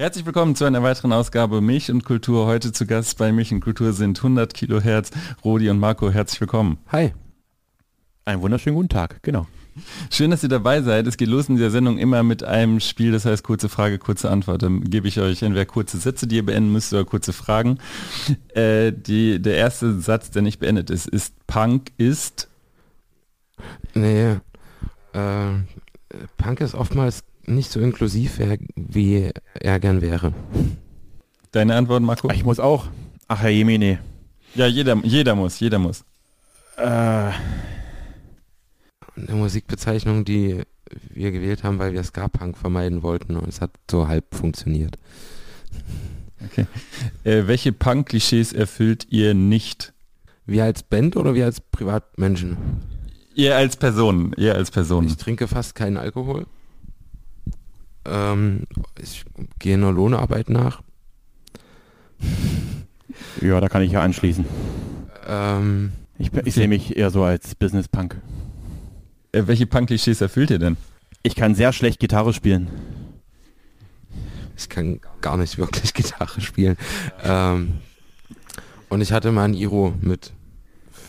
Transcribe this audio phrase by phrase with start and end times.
[0.00, 2.46] Herzlich willkommen zu einer weiteren Ausgabe Milch und Kultur.
[2.46, 5.10] Heute zu Gast bei Milch und Kultur sind 100 Kilohertz.
[5.44, 6.78] Rodi und Marco, herzlich willkommen.
[6.88, 7.12] Hi.
[8.24, 9.46] Einen wunderschönen guten Tag, genau.
[10.08, 11.06] Schön, dass ihr dabei seid.
[11.06, 14.30] Es geht los in dieser Sendung immer mit einem Spiel, das heißt kurze Frage, kurze
[14.30, 14.62] Antwort.
[14.62, 17.78] Dann gebe ich euch entweder kurze Sätze, die ihr beenden müsst, oder kurze Fragen.
[18.54, 22.48] Äh, die, der erste Satz, der nicht beendet ist, ist Punk ist...
[23.92, 24.36] Nee,
[25.12, 25.50] äh,
[26.38, 28.40] Punk ist oftmals nicht so inklusiv,
[28.76, 30.32] wie er gern wäre.
[31.52, 32.30] Deine Antwort, Marco?
[32.30, 32.86] Ich muss auch.
[33.28, 33.98] Ach, Herr Jemine.
[34.54, 36.04] Ja, jeder, jeder muss, jeder muss.
[36.76, 37.34] Äh, eine
[39.32, 40.62] Musikbezeichnung, die
[41.08, 44.98] wir gewählt haben, weil wir Ska-Punk vermeiden wollten und es hat so halb funktioniert.
[46.44, 46.66] Okay.
[47.22, 49.92] Äh, welche Punk-Klischees erfüllt ihr nicht?
[50.46, 52.56] Wir als Band oder wir als Privatmenschen?
[53.34, 55.06] Ihr als Person, ihr als Person.
[55.06, 56.46] Ich trinke fast keinen Alkohol.
[58.04, 58.64] Ähm,
[59.00, 59.24] ich
[59.58, 60.82] gehe einer Lohnarbeit nach.
[63.40, 64.44] Ja, da kann ich ja anschließen.
[65.26, 68.20] Ähm, ich, ich sehe mich eher so als Business-Punk.
[69.32, 70.76] Äh, welche Punk-Klischees erfüllt ihr denn?
[71.22, 72.68] Ich kann sehr schlecht Gitarre spielen.
[74.56, 76.76] Ich kann gar nicht wirklich Gitarre spielen.
[77.22, 77.78] Ähm,
[78.88, 80.32] und ich hatte mal ein Iro mit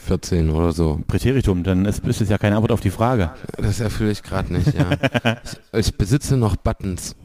[0.01, 0.99] 14 oder so.
[1.07, 3.31] Präteritum, dann ist, ist es ja keine Antwort auf die Frage.
[3.57, 4.91] Das erfülle ich gerade nicht, ja.
[5.73, 7.15] ich, ich, besitze noch Buttons.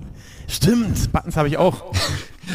[0.49, 1.93] Stimmt, Buttons habe ich auch.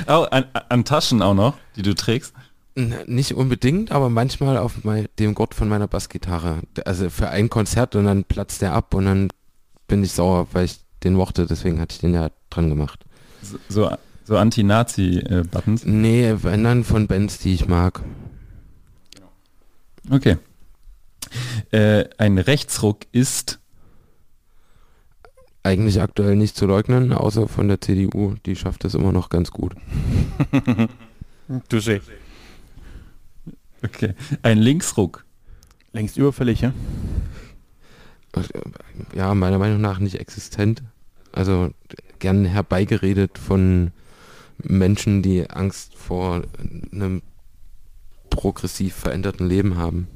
[0.08, 2.34] oh, an, an, Taschen auch noch, die du trägst?
[2.76, 6.62] Nicht unbedingt, aber manchmal auf mein, dem Gurt von meiner Bassgitarre.
[6.86, 9.30] Also für ein Konzert und dann platzt der ab und dann
[9.88, 13.04] bin ich sauer, weil ich den mochte, deswegen hatte ich den ja dran gemacht.
[13.42, 13.92] So, so,
[14.24, 15.86] so Anti-Nazi-Buttons?
[15.86, 18.02] Nee, wenn dann von Bands, die ich mag.
[20.12, 20.38] Okay.
[21.72, 23.60] Äh, ein Rechtsruck ist
[25.64, 28.36] eigentlich aktuell nicht zu leugnen, außer von der CDU.
[28.46, 29.74] Die schafft es immer noch ganz gut.
[31.70, 32.02] Touché.
[33.84, 34.14] Okay.
[34.44, 35.26] Ein Linksruck.
[35.94, 36.74] Längst überfällig, ja?
[39.16, 40.84] Ja, meiner Meinung nach nicht existent.
[41.32, 41.70] Also
[42.20, 43.92] gern herbeigeredet von
[44.58, 46.44] Menschen, die Angst vor
[46.92, 47.22] einem
[48.32, 50.08] progressiv veränderten Leben haben.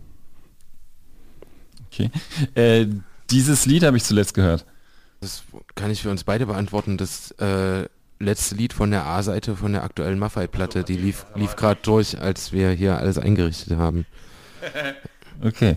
[1.92, 2.10] Okay.
[2.56, 2.88] Äh,
[3.30, 4.66] dieses Lied habe ich zuletzt gehört.
[5.22, 5.44] Das
[5.76, 6.98] kann ich für uns beide beantworten.
[6.98, 7.88] Das äh,
[8.20, 12.52] letzte Lied von der A-Seite von der aktuellen Maffei-Platte, die lief, lief gerade durch, als
[12.52, 14.06] wir hier alles eingerichtet haben.
[15.44, 15.76] Okay.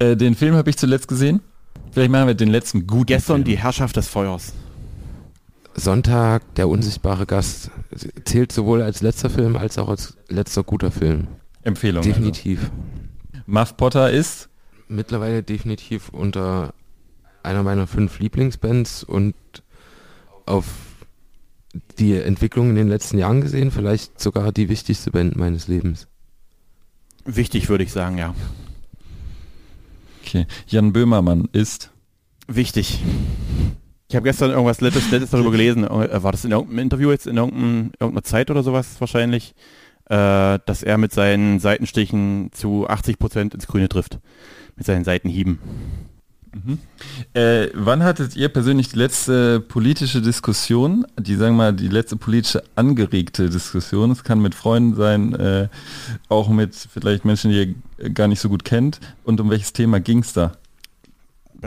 [0.00, 1.40] Äh, den Film habe ich zuletzt gesehen.
[1.92, 3.06] Vielleicht machen wir den letzten gut.
[3.06, 3.44] Gestern Film.
[3.44, 4.52] die Herrschaft des Feuers.
[5.76, 7.70] Sonntag, der unsichtbare Gast,
[8.24, 11.28] zählt sowohl als letzter Film als auch als letzter guter Film.
[11.62, 12.02] Empfehlung.
[12.02, 12.62] Definitiv.
[12.62, 13.42] Also.
[13.46, 14.48] Muff Potter ist?
[14.88, 16.72] Mittlerweile definitiv unter
[17.42, 19.34] einer meiner fünf Lieblingsbands und
[20.46, 20.64] auf
[21.98, 26.08] die Entwicklung in den letzten Jahren gesehen, vielleicht sogar die wichtigste Band meines Lebens.
[27.24, 28.34] Wichtig würde ich sagen, ja.
[30.22, 30.46] Okay.
[30.66, 31.90] Jan Böhmermann ist?
[32.46, 33.00] Wichtig.
[34.08, 35.84] Ich habe gestern irgendwas Letztes, Letztes darüber gelesen.
[35.84, 39.54] Äh, war das in irgendeinem Interview jetzt in irgendeiner Zeit oder sowas wahrscheinlich,
[40.08, 44.18] äh, dass er mit seinen Seitenstichen zu 80 Prozent ins Grüne trifft.
[44.76, 45.58] Mit seinen Seitenhieben.
[46.56, 46.78] Mhm.
[47.34, 52.16] Äh, wann hattet ihr persönlich die letzte politische Diskussion, die sagen wir mal die letzte
[52.16, 55.68] politische angeregte Diskussion, es kann mit Freunden sein, äh,
[56.28, 60.00] auch mit vielleicht Menschen, die ihr gar nicht so gut kennt, und um welches Thema
[60.00, 60.52] ging es da?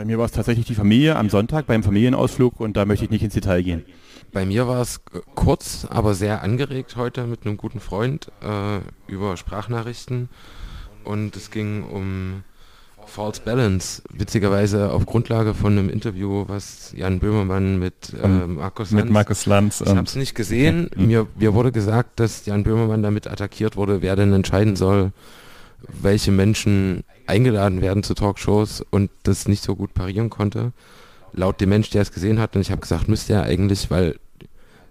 [0.00, 3.10] Bei mir war es tatsächlich die Familie am Sonntag beim Familienausflug und da möchte ich
[3.10, 3.84] nicht ins Detail gehen.
[4.32, 5.02] Bei mir war es
[5.34, 8.78] kurz, aber sehr angeregt heute mit einem guten Freund äh,
[9.12, 10.30] über Sprachnachrichten
[11.04, 12.44] und es ging um
[13.04, 19.04] False Balance, witzigerweise auf Grundlage von einem Interview, was Jan Böhmermann mit äh, Markus Lanz.
[19.04, 19.82] Mit Markus Lanz.
[19.82, 20.88] Ich habe es nicht gesehen.
[20.96, 25.12] Mir, mir wurde gesagt, dass Jan Böhmermann damit attackiert wurde, wer denn entscheiden soll,
[25.88, 30.72] welche Menschen eingeladen werden zu Talkshows und das nicht so gut parieren konnte.
[31.32, 34.16] Laut dem Mensch, der es gesehen hat, und ich habe gesagt, müsste er eigentlich, weil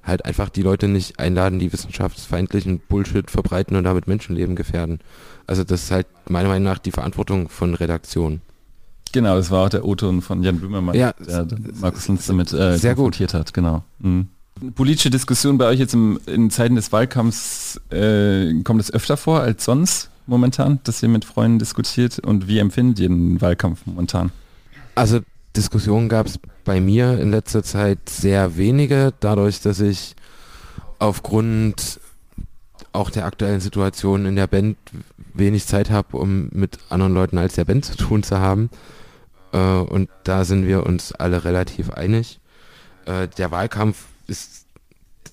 [0.03, 4.99] halt einfach die Leute nicht einladen, die wissenschaftsfeindlichen Bullshit verbreiten und damit Menschenleben gefährden.
[5.47, 8.41] Also das ist halt meiner Meinung nach die Verantwortung von Redaktion.
[9.11, 11.47] Genau, das war auch der O-Ton von Jan Böhmermann, ja, der
[11.81, 13.83] Markus Linz damit äh, sehr konfrontiert hat, genau.
[13.99, 14.27] Mhm.
[14.75, 19.39] Politische Diskussion bei euch jetzt im, in Zeiten des Wahlkampfs, äh, kommt es öfter vor
[19.39, 20.09] als sonst?
[20.29, 24.31] Momentan, dass ihr mit Freunden diskutiert und wie empfindet ihr den Wahlkampf momentan?
[24.95, 25.19] Also
[25.55, 30.15] Diskussionen gab es bei mir in letzter Zeit sehr wenige, dadurch, dass ich
[30.99, 31.99] aufgrund
[32.91, 34.77] auch der aktuellen Situation in der Band
[35.33, 38.69] wenig Zeit habe, um mit anderen Leuten als der Band zu tun zu haben.
[39.51, 42.39] Äh, und da sind wir uns alle relativ einig.
[43.05, 44.65] Äh, der Wahlkampf ist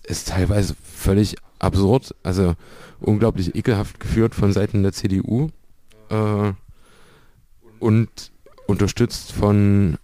[0.06, 2.54] ist teilweise völlig absurd, also
[3.00, 5.48] unglaublich ekelhaft geführt von Seiten der CDU
[6.10, 6.52] äh,
[7.78, 8.32] und
[8.66, 9.98] unterstützt von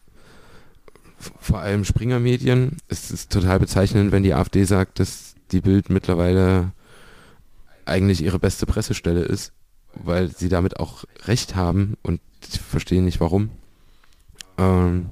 [1.38, 2.78] vor allem Springer Medien.
[2.88, 6.72] Es ist total bezeichnend, wenn die AfD sagt, dass die Bild mittlerweile
[7.84, 9.52] eigentlich ihre beste Pressestelle ist,
[9.94, 13.50] weil sie damit auch recht haben und ich verstehe nicht warum.
[14.58, 15.10] Ähm,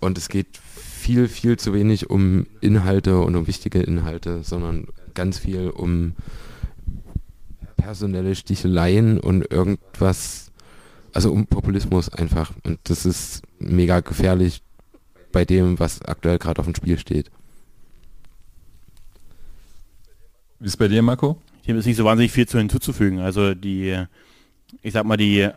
[0.00, 4.88] und es geht viel, viel zu wenig um Inhalte und um wichtige Inhalte, sondern
[5.18, 6.14] ganz viel um
[7.76, 10.52] personelle Sticheleien und irgendwas,
[11.12, 12.52] also um Populismus einfach.
[12.62, 14.62] Und das ist mega gefährlich
[15.32, 17.32] bei dem, was aktuell gerade auf dem Spiel steht.
[20.60, 21.36] Wie ist bei dir, Marco?
[21.66, 23.18] Dem ist nicht so wahnsinnig viel zu hinzuzufügen.
[23.18, 24.04] Also die,
[24.82, 25.48] ich sag mal, die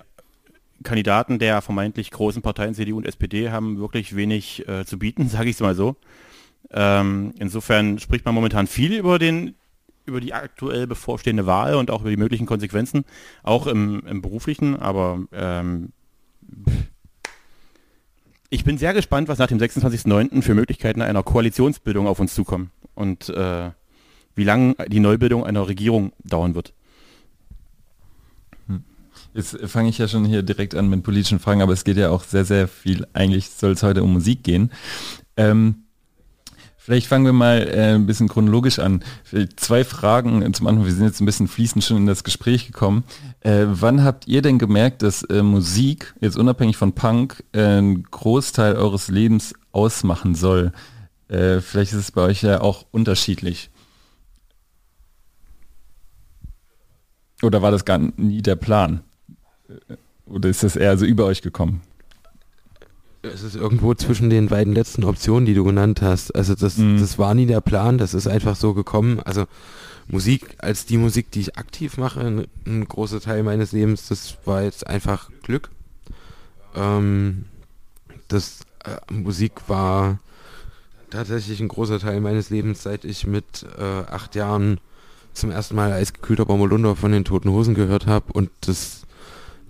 [0.82, 5.50] Kandidaten der vermeintlich großen Parteien CDU und SPD haben wirklich wenig äh, zu bieten, sage
[5.50, 5.98] ich es mal so.
[6.70, 9.56] Ähm, insofern spricht man momentan viel über den
[10.06, 13.06] über die aktuell bevorstehende Wahl und auch über die möglichen Konsequenzen,
[13.44, 15.90] auch im, im beruflichen, aber ähm,
[18.50, 20.42] ich bin sehr gespannt, was nach dem 26.09.
[20.42, 23.70] für Möglichkeiten einer Koalitionsbildung auf uns zukommen und äh,
[24.36, 26.74] wie lange die Neubildung einer Regierung dauern wird.
[29.34, 32.10] Jetzt fange ich ja schon hier direkt an mit politischen Fragen, aber es geht ja
[32.10, 34.72] auch sehr, sehr viel, eigentlich soll es heute um Musik gehen.
[35.38, 35.84] Ähm,
[36.82, 39.04] vielleicht fangen wir mal äh, ein bisschen chronologisch an.
[39.56, 43.04] Zwei Fragen zum Anfang, wir sind jetzt ein bisschen fließend schon in das Gespräch gekommen.
[43.42, 48.04] Äh, wann habt ihr denn gemerkt, dass äh, Musik, jetzt unabhängig von Punk, äh, einen
[48.04, 50.74] Großteil eures Lebens ausmachen soll?
[51.28, 53.70] Äh, vielleicht ist es bei euch ja auch unterschiedlich.
[57.44, 59.02] Oder war das gar nie der Plan?
[60.26, 61.82] Oder ist das eher so über euch gekommen?
[63.24, 66.36] Es ist irgendwo zwischen den beiden letzten Optionen, die du genannt hast.
[66.36, 67.00] Also das, mhm.
[67.00, 69.20] das war nie der Plan, das ist einfach so gekommen.
[69.20, 69.46] Also
[70.08, 74.64] Musik als die Musik, die ich aktiv mache, ein, großer Teil meines Lebens, das war
[74.64, 75.70] jetzt einfach Glück.
[76.76, 77.46] Ähm,
[78.28, 80.20] das äh, Musik war
[81.12, 84.80] tatsächlich ein großer Teil meines Lebens, seit ich mit äh, acht Jahren
[85.34, 89.04] zum ersten Mal Eisgekühlter Bommelunder von den Toten Hosen gehört habe und das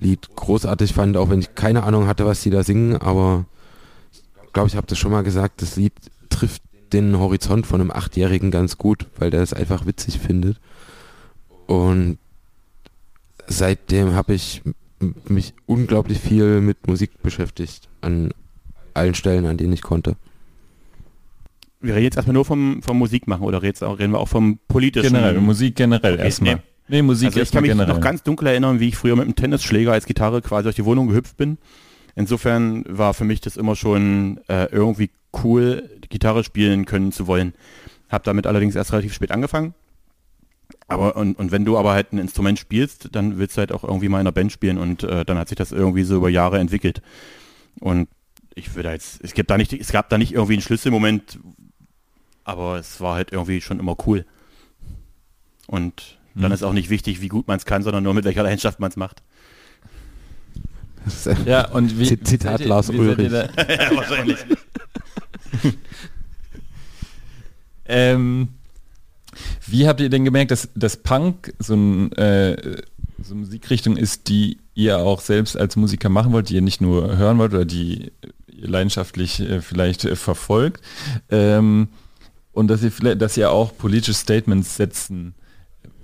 [0.02, 3.46] Lied großartig fand, auch wenn ich keine Ahnung hatte, was die da singen, aber
[4.12, 5.94] ich glaube, ich habe das schon mal gesagt, das Lied
[6.30, 10.60] trifft den Horizont von einem Achtjährigen ganz gut, weil der es einfach witzig findet.
[11.68, 12.18] Und
[13.48, 14.62] seitdem habe ich
[15.28, 18.32] mich unglaublich viel mit Musik beschäftigt, an
[18.94, 20.16] allen Stellen, an denen ich konnte.
[21.80, 25.14] Wir reden jetzt erstmal nur vom, vom Musikmachen oder reden wir auch vom politischen?
[25.14, 26.62] Generell, Musik generell okay, erstmal.
[26.92, 27.02] Nee.
[27.02, 27.94] Musik also ich kann mich generell.
[27.94, 30.86] noch ganz dunkel erinnern, wie ich früher mit einem Tennisschläger als Gitarre quasi durch die
[30.86, 31.58] Wohnung gehüpft bin.
[32.16, 35.10] Insofern war für mich das immer schon äh, irgendwie
[35.44, 37.54] cool, Gitarre spielen können zu wollen.
[38.10, 39.74] Hab damit allerdings erst relativ spät angefangen.
[40.90, 43.86] Aber und, und wenn du aber halt ein Instrument spielst, dann willst du halt auch
[43.86, 46.28] irgendwie mal in einer Band spielen und äh, dann hat sich das irgendwie so über
[46.28, 47.02] Jahre entwickelt.
[47.80, 48.10] Und
[48.54, 51.40] ich würde jetzt, es gibt da nicht, es gab da nicht irgendwie einen Schlüsselmoment,
[52.44, 54.26] aber es war halt irgendwie schon immer cool.
[55.68, 56.52] Und dann hm.
[56.52, 58.90] ist auch nicht wichtig, wie gut man es kann, sondern nur mit welcher Leidenschaft man
[58.90, 59.22] es macht.
[61.46, 63.32] Ja, und wie, Zitat Lars Ulrich.
[63.32, 63.48] ja,
[63.96, 64.38] wahrscheinlich.
[67.86, 68.50] ähm,
[69.68, 72.82] wie habt ihr denn gemerkt, dass das Punk so, ein, äh,
[73.22, 76.82] so eine Musikrichtung ist, die ihr auch selbst als Musiker machen wollt, die ihr nicht
[76.82, 78.12] nur hören wollt oder die
[78.48, 80.82] ihr leidenschaftlich äh, vielleicht äh, verfolgt
[81.30, 81.90] ähm,
[82.52, 85.34] und dass ihr vielleicht, dass ihr auch politische Statements setzen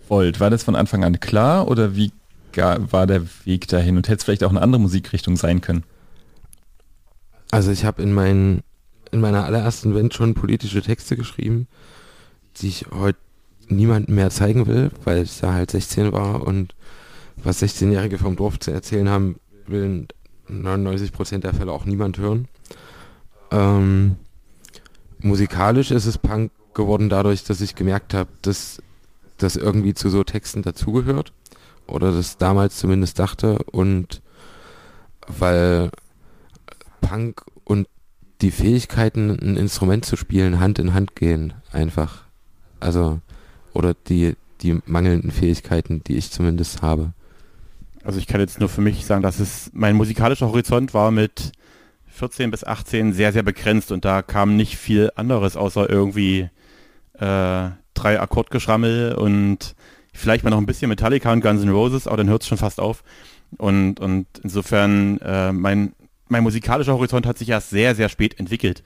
[0.09, 0.39] wollt.
[0.39, 2.11] War das von Anfang an klar oder wie
[2.55, 5.83] war der Weg dahin und hätte es vielleicht auch eine andere Musikrichtung sein können?
[7.51, 8.63] Also ich habe in, mein,
[9.11, 11.67] in meiner allerersten Band schon politische Texte geschrieben,
[12.57, 13.19] die ich heute
[13.67, 16.73] niemandem mehr zeigen will, weil ich da halt 16 war und
[17.35, 19.35] was 16-Jährige vom Dorf zu erzählen haben,
[19.67, 20.07] will
[20.49, 22.47] 99% der Fälle auch niemand hören.
[23.51, 24.15] Ähm,
[25.19, 28.81] musikalisch ist es Punk geworden dadurch, dass ich gemerkt habe, dass
[29.37, 31.33] das irgendwie zu so Texten dazugehört
[31.87, 34.21] oder das damals zumindest dachte und
[35.27, 35.91] weil
[37.01, 37.87] Punk und
[38.41, 42.23] die Fähigkeiten, ein Instrument zu spielen, Hand in Hand gehen, einfach.
[42.79, 43.19] Also,
[43.73, 47.13] oder die, die mangelnden Fähigkeiten, die ich zumindest habe.
[48.03, 51.51] Also ich kann jetzt nur für mich sagen, dass es mein musikalischer Horizont war mit
[52.07, 56.49] 14 bis 18 sehr, sehr begrenzt und da kam nicht viel anderes außer irgendwie
[57.19, 59.75] äh, drei Akkordgeschrammel und
[60.13, 62.57] vielleicht mal noch ein bisschen Metallica und Guns N' Roses, aber dann hört es schon
[62.57, 63.03] fast auf.
[63.57, 65.93] Und, und insofern, äh, mein,
[66.27, 68.83] mein musikalischer Horizont hat sich erst sehr, sehr spät entwickelt.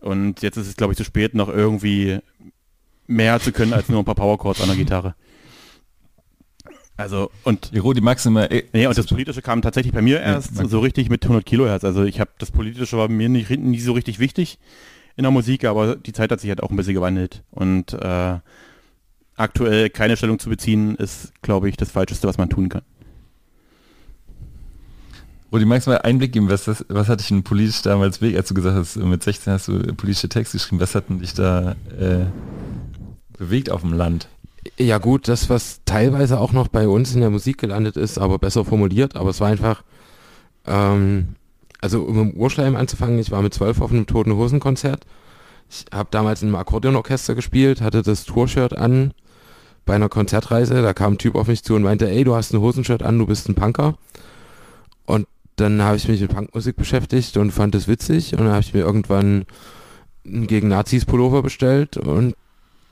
[0.00, 2.18] Und jetzt ist es, glaube ich, zu spät, noch irgendwie
[3.06, 5.14] mehr zu können als nur ein paar Powerchords an der Gitarre.
[6.96, 10.56] Also und Die Rudi Maxima, äh, nee, und das Politische kam tatsächlich bei mir erst
[10.56, 10.70] danke.
[10.70, 11.84] so richtig mit 100 Kilohertz.
[11.84, 14.58] Also ich habe das Politische war mir nicht, nie so richtig wichtig
[15.16, 18.38] in der Musik, aber die Zeit hat sich halt auch ein bisschen gewandelt und äh,
[19.36, 22.82] aktuell keine Stellung zu beziehen ist, glaube ich, das Falscheste, was man tun kann.
[25.52, 28.36] Rudi, magst du mal Einblick geben, was, das, was hat dich denn politisch damals weg,
[28.36, 31.34] als du gesagt hast, mit 16 hast du politische Texte geschrieben, was hat denn dich
[31.34, 32.24] da äh,
[33.36, 34.28] bewegt auf dem Land?
[34.78, 38.38] Ja gut, das, was teilweise auch noch bei uns in der Musik gelandet ist, aber
[38.38, 39.82] besser formuliert, aber es war einfach,
[40.66, 41.34] ähm,
[41.82, 45.04] also um im Urschleim anzufangen, ich war mit zwölf auf einem Toten Hosen Konzert.
[45.68, 49.12] Ich habe damals in einem Akkordeonorchester gespielt, hatte das Tourshirt an
[49.84, 50.80] bei einer Konzertreise.
[50.80, 53.18] Da kam ein Typ auf mich zu und meinte, ey, du hast ein Hosenshirt an,
[53.18, 53.96] du bist ein Punker.
[55.06, 58.32] Und dann habe ich mich mit Punkmusik beschäftigt und fand es witzig.
[58.32, 59.44] Und dann habe ich mir irgendwann
[60.24, 62.36] einen gegen Nazis Pullover bestellt und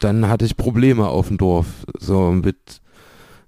[0.01, 1.67] dann hatte ich Probleme auf dem Dorf.
[1.99, 2.81] So mit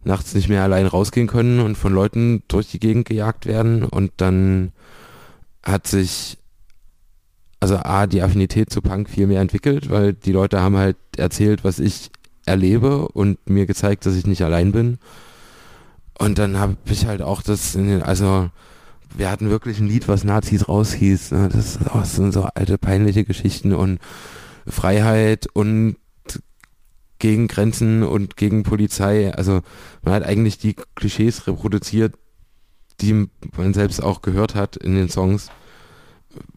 [0.04, 3.82] nachts nicht mehr allein rausgehen können und von Leuten durch die Gegend gejagt werden.
[3.82, 4.72] Und dann
[5.62, 6.38] hat sich
[7.60, 11.62] also A, die Affinität zu Punk viel mehr entwickelt, weil die Leute haben halt erzählt,
[11.62, 12.10] was ich
[12.44, 14.98] erlebe und mir gezeigt, dass ich nicht allein bin.
[16.18, 18.50] Und dann habe ich halt auch das, den, also
[19.16, 21.30] wir hatten wirklich ein Lied, was Nazis raushieß.
[21.32, 21.48] Ne?
[21.52, 24.00] Das, das sind so alte peinliche Geschichten und
[24.66, 25.96] Freiheit und
[27.18, 29.32] gegen Grenzen und gegen Polizei.
[29.32, 29.60] Also
[30.02, 32.14] man hat eigentlich die Klischees reproduziert,
[33.02, 35.50] die man selbst auch gehört hat in den Songs,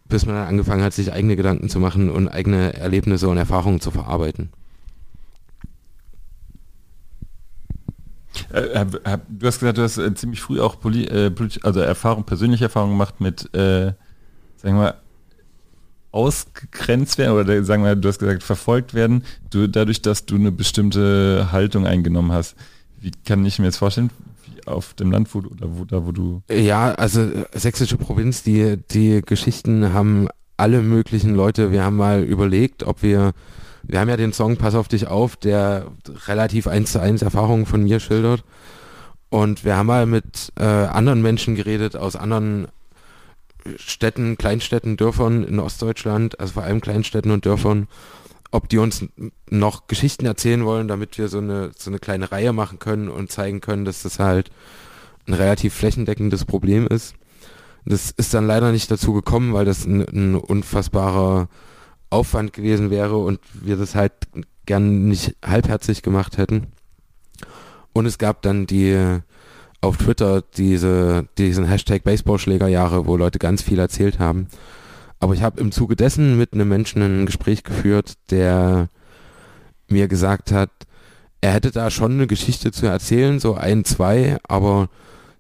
[0.08, 3.82] bis man dann angefangen hat, sich eigene Gedanken zu machen und eigene Erlebnisse und Erfahrungen
[3.82, 4.50] zu verarbeiten.
[8.52, 11.32] Äh, hab, hab, du hast gesagt, du hast äh, ziemlich früh auch poli äh,
[11.64, 13.94] also Erfahrung, persönliche Erfahrung gemacht mit, äh,
[14.58, 14.96] sagen wir
[16.12, 20.52] ausgegrenzt werden oder sagen wir, du hast gesagt, verfolgt werden, du, dadurch, dass du eine
[20.52, 22.56] bestimmte Haltung eingenommen hast.
[23.02, 24.12] Wie kann ich mir jetzt vorstellen,
[24.66, 28.78] auf dem Land, wo oder wo, da wo du Ja, also äh, sächsische Provinz, die,
[28.78, 31.72] die Geschichten haben alle möglichen Leute.
[31.72, 33.34] Wir haben mal überlegt, ob wir,
[33.84, 35.88] wir haben ja den Song Pass auf dich auf, der
[36.28, 38.44] relativ eins zu eins Erfahrungen von mir schildert.
[39.30, 42.68] Und wir haben mal mit äh, anderen Menschen geredet aus anderen
[43.78, 47.88] Städten, Kleinstädten, Dörfern in Ostdeutschland, also vor allem Kleinstädten und Dörfern,
[48.56, 49.06] ob die uns
[49.50, 53.32] noch Geschichten erzählen wollen, damit wir so eine, so eine kleine Reihe machen können und
[53.32, 54.50] zeigen können, dass das halt
[55.28, 57.16] ein relativ flächendeckendes Problem ist.
[57.86, 61.50] Das ist dann leider nicht dazu gekommen, weil das ein, ein unfassbarer
[62.10, 64.14] Aufwand gewesen wäre und wir das halt
[64.66, 66.68] gern nicht halbherzig gemacht hätten.
[67.94, 69.20] Und es gab dann die
[69.82, 74.48] auf Twitter diese, diesen Hashtag Baseballschlägerjahre, wo Leute ganz viel erzählt haben.
[75.26, 78.90] Aber ich habe im Zuge dessen mit einem Menschen ein Gespräch geführt, der
[79.88, 80.70] mir gesagt hat,
[81.42, 84.88] er hätte da schon eine Geschichte zu erzählen, so ein, zwei, aber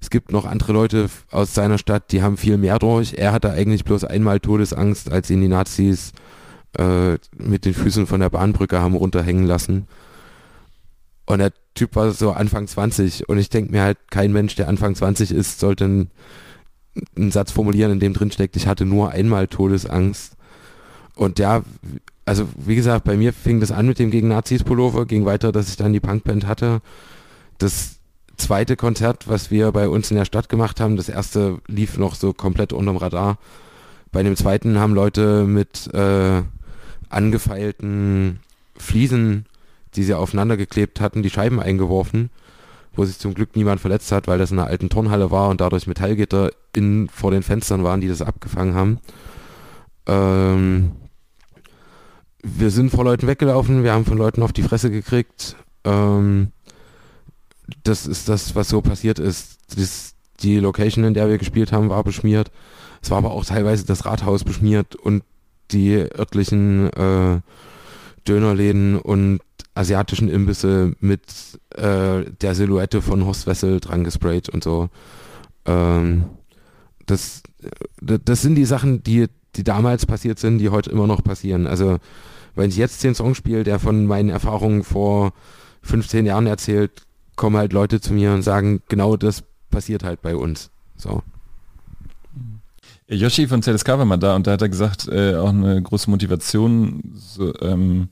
[0.01, 3.13] es gibt noch andere Leute aus seiner Stadt, die haben viel mehr durch.
[3.13, 6.13] Er hatte eigentlich bloß einmal Todesangst, als ihn die Nazis
[6.80, 9.88] äh, mit den Füßen von der Bahnbrücke haben runterhängen lassen.
[11.27, 14.68] Und der Typ war so Anfang 20 und ich denke mir halt, kein Mensch, der
[14.68, 16.10] Anfang 20 ist, sollte einen,
[17.16, 20.34] einen Satz formulieren, in dem drin steckt, ich hatte nur einmal Todesangst.
[21.16, 21.64] Und ja,
[22.25, 25.52] also wie gesagt, bei mir fing das an mit dem gegen Nazis Pullover, ging weiter,
[25.52, 26.82] dass ich dann die Punkband hatte.
[27.58, 27.98] Das
[28.38, 32.16] zweite Konzert, was wir bei uns in der Stadt gemacht haben, das erste lief noch
[32.16, 33.38] so komplett unterm Radar.
[34.12, 36.42] Bei dem zweiten haben Leute mit äh,
[37.10, 38.40] angefeilten
[38.78, 39.46] Fliesen,
[39.96, 42.30] die sie aufeinander geklebt hatten, die Scheiben eingeworfen,
[42.96, 45.62] wo sich zum Glück niemand verletzt hat, weil das in einer alten Turnhalle war und
[45.62, 49.00] dadurch Metallgitter in, vor den Fenstern waren, die das abgefangen haben.
[50.08, 50.92] Ähm,
[52.44, 55.56] wir sind vor Leuten weggelaufen, wir haben von Leuten auf die Fresse gekriegt.
[55.84, 56.52] Ähm,
[57.84, 59.58] das ist das, was so passiert ist.
[59.75, 62.52] Das, die Location, in der wir gespielt haben, war beschmiert.
[63.02, 65.24] Es war aber auch teilweise das Rathaus beschmiert und
[65.72, 67.42] die örtlichen äh,
[68.27, 69.39] Dönerläden und
[69.74, 71.22] asiatischen Imbisse mit
[71.75, 74.89] äh, der Silhouette von Horst Wessel dran gesprayt und so.
[75.65, 76.25] Ähm,
[77.05, 77.44] das,
[78.01, 81.67] das sind die Sachen, die, die damals passiert sind, die heute immer noch passieren.
[81.67, 81.98] Also
[82.55, 85.34] wenn ich jetzt den Song spiele, der von meinen Erfahrungen vor
[85.82, 87.03] 15 Jahren erzählt,
[87.36, 90.72] kommen halt Leute zu mir und sagen, genau das passiert halt bei uns.
[90.96, 91.22] So.
[93.08, 96.10] Yoshi von ZSK war mal da und da hat er gesagt, äh, auch eine große
[96.10, 98.10] Motivation so, ähm,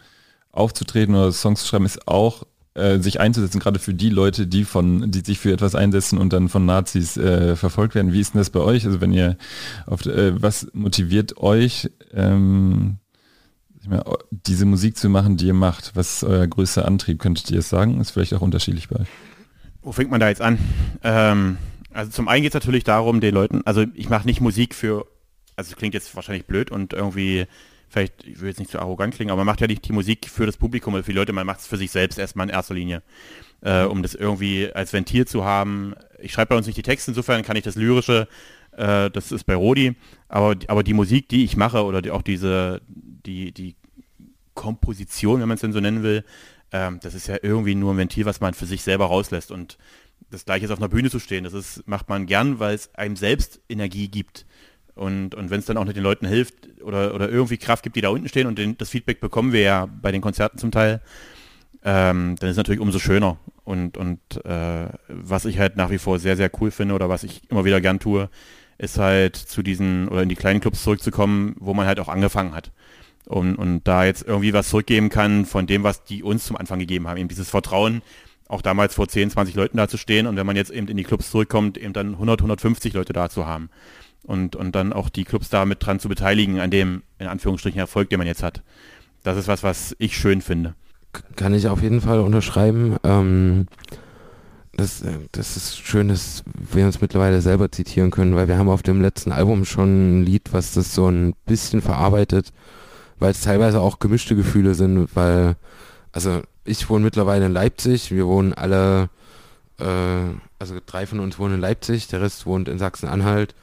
[0.51, 2.43] aufzutreten oder Songs zu schreiben ist auch
[2.75, 6.33] äh, sich einzusetzen, gerade für die Leute, die von, die sich für etwas einsetzen und
[6.33, 8.13] dann von Nazis äh, verfolgt werden.
[8.13, 8.85] Wie ist denn das bei euch?
[8.85, 9.37] Also wenn ihr
[9.85, 12.97] auf äh, was motiviert euch ähm,
[14.31, 17.19] diese Musik zu machen, die ihr macht, was ist euer größter Antrieb?
[17.19, 17.99] Könntet ihr es sagen?
[17.99, 19.07] Ist vielleicht auch unterschiedlich bei euch.
[19.81, 20.57] Wo fängt man da jetzt an?
[21.03, 21.57] Ähm,
[21.93, 25.07] also zum einen geht es natürlich darum, den Leuten, also ich mache nicht Musik für,
[25.55, 27.45] also es klingt jetzt wahrscheinlich blöd und irgendwie,
[27.89, 30.29] vielleicht, ich will jetzt nicht zu arrogant klingen, aber man macht ja nicht die Musik
[30.29, 32.53] für das Publikum oder für die Leute, man macht es für sich selbst erstmal in
[32.53, 33.03] erster Linie,
[33.61, 35.95] äh, um das irgendwie als Ventil zu haben.
[36.19, 38.27] Ich schreibe bei uns nicht die Texte, insofern kann ich das Lyrische,
[38.71, 39.95] äh, das ist bei Rodi,
[40.27, 43.75] aber, aber die Musik, die ich mache oder die, auch diese, die, die
[44.55, 46.23] Komposition, wenn man es denn so nennen will,
[46.71, 49.77] ähm, das ist ja irgendwie nur ein Ventil, was man für sich selber rauslässt und
[50.33, 51.43] das gleiche ist auf einer Bühne zu stehen.
[51.43, 54.45] Das ist, macht man gern, weil es einem selbst Energie gibt.
[54.95, 57.95] Und, und wenn es dann auch nicht den Leuten hilft oder, oder irgendwie Kraft gibt,
[57.95, 60.71] die da unten stehen und den, das Feedback bekommen wir ja bei den Konzerten zum
[60.71, 61.01] Teil,
[61.83, 63.37] ähm, dann ist es natürlich umso schöner.
[63.63, 67.23] Und, und äh, was ich halt nach wie vor sehr, sehr cool finde oder was
[67.23, 68.29] ich immer wieder gern tue,
[68.77, 72.55] ist halt zu diesen oder in die kleinen Clubs zurückzukommen, wo man halt auch angefangen
[72.55, 72.71] hat.
[73.25, 76.79] Und, und da jetzt irgendwie was zurückgeben kann von dem, was die uns zum Anfang
[76.79, 77.17] gegeben haben.
[77.17, 78.01] Eben dieses Vertrauen,
[78.53, 80.97] auch damals vor 10, 20 Leuten da zu stehen und wenn man jetzt eben in
[80.97, 83.69] die Clubs zurückkommt, eben dann 100, 150 Leute da zu haben
[84.23, 87.79] und, und dann auch die Clubs da mit dran zu beteiligen an dem, in Anführungsstrichen,
[87.79, 88.61] Erfolg, den man jetzt hat.
[89.23, 90.75] Das ist was, was ich schön finde.
[91.35, 92.97] Kann ich auf jeden Fall unterschreiben.
[93.03, 93.67] Ähm,
[94.75, 98.81] das, das ist schön, dass wir uns mittlerweile selber zitieren können, weil wir haben auf
[98.81, 102.51] dem letzten Album schon ein Lied, was das so ein bisschen verarbeitet,
[103.19, 105.55] weil es teilweise auch gemischte Gefühle sind, weil,
[106.11, 109.09] also ich wohne mittlerweile in Leipzig, wir wohnen alle,
[109.79, 109.85] äh,
[110.59, 113.53] also drei von uns wohnen in Leipzig, der Rest wohnt in Sachsen-Anhalt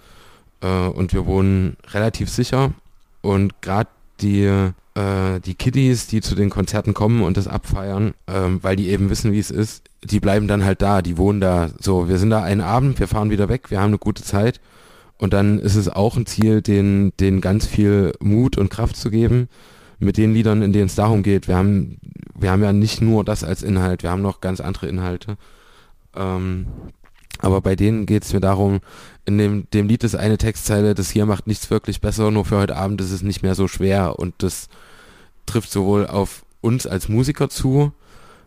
[0.60, 2.72] äh, und wir wohnen relativ sicher.
[3.22, 3.88] Und gerade
[4.20, 8.88] die, äh, die Kiddies, die zu den Konzerten kommen und das abfeiern, ähm, weil die
[8.88, 11.70] eben wissen, wie es ist, die bleiben dann halt da, die wohnen da.
[11.78, 14.60] So, wir sind da einen Abend, wir fahren wieder weg, wir haben eine gute Zeit.
[15.18, 19.10] Und dann ist es auch ein Ziel, denen, denen ganz viel Mut und Kraft zu
[19.10, 19.48] geben
[20.00, 21.46] mit den Liedern, in denen es darum geht.
[21.46, 21.98] Wir haben,
[22.38, 25.36] wir haben ja nicht nur das als Inhalt, wir haben noch ganz andere Inhalte.
[26.16, 26.66] Ähm,
[27.38, 28.80] aber bei denen geht es mir darum,
[29.24, 32.58] in dem, dem Lied ist eine Textzeile, das hier macht nichts wirklich besser, nur für
[32.58, 34.68] heute Abend ist es nicht mehr so schwer und das
[35.46, 37.92] trifft sowohl auf uns als Musiker zu,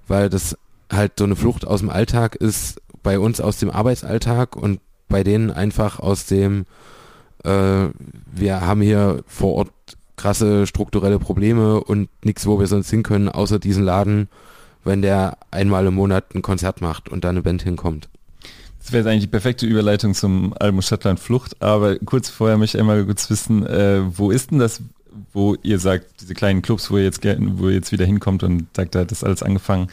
[0.08, 0.58] weil das
[0.92, 5.24] halt so eine Flucht aus dem Alltag ist, bei uns aus dem Arbeitsalltag und bei
[5.24, 6.66] denen einfach aus dem,
[7.44, 7.88] äh,
[8.32, 9.72] wir haben hier vor Ort
[10.24, 14.30] krasse strukturelle Probleme und nichts, wo wir sonst hin können, außer diesen Laden,
[14.86, 18.08] wenn der einmal im Monat ein Konzert macht und da eine Band hinkommt.
[18.80, 22.82] Das wäre eigentlich die perfekte Überleitung zum Album Stadtland Flucht, aber kurz vorher möchte ich
[22.82, 24.82] einmal kurz wissen, äh, wo ist denn das,
[25.34, 28.68] wo ihr sagt, diese kleinen Clubs, wo ihr jetzt, wo ihr jetzt wieder hinkommt und
[28.74, 29.88] sagt, da hat das alles angefangen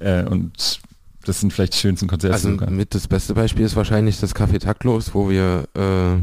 [0.00, 0.80] äh, und
[1.26, 2.34] das sind vielleicht die schönsten Konzerte.
[2.34, 6.22] Also mit das beste Beispiel ist wahrscheinlich das Café Taktlos, wo wir äh,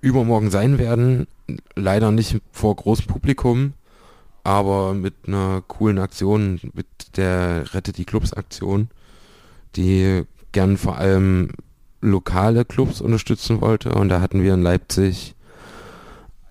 [0.00, 1.26] übermorgen sein werden.
[1.74, 3.74] Leider nicht vor großem Publikum,
[4.44, 8.88] aber mit einer coolen Aktion, mit der Rettet die Clubs Aktion,
[9.76, 11.50] die gern vor allem
[12.00, 13.92] lokale Clubs unterstützen wollte.
[13.94, 15.34] Und da hatten wir in Leipzig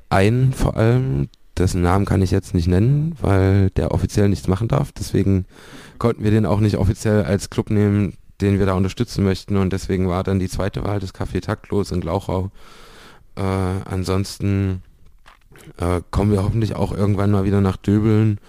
[0.09, 4.67] einen vor allem, dessen Namen kann ich jetzt nicht nennen, weil der offiziell nichts machen
[4.67, 4.91] darf.
[4.91, 5.45] Deswegen
[5.97, 9.57] konnten wir den auch nicht offiziell als Club nehmen, den wir da unterstützen möchten.
[9.57, 12.51] Und deswegen war dann die zweite Wahl des Café Taktlos in Glauchau.
[13.35, 14.81] Äh, ansonsten
[15.77, 18.39] äh, kommen wir hoffentlich auch irgendwann mal wieder nach Döbeln.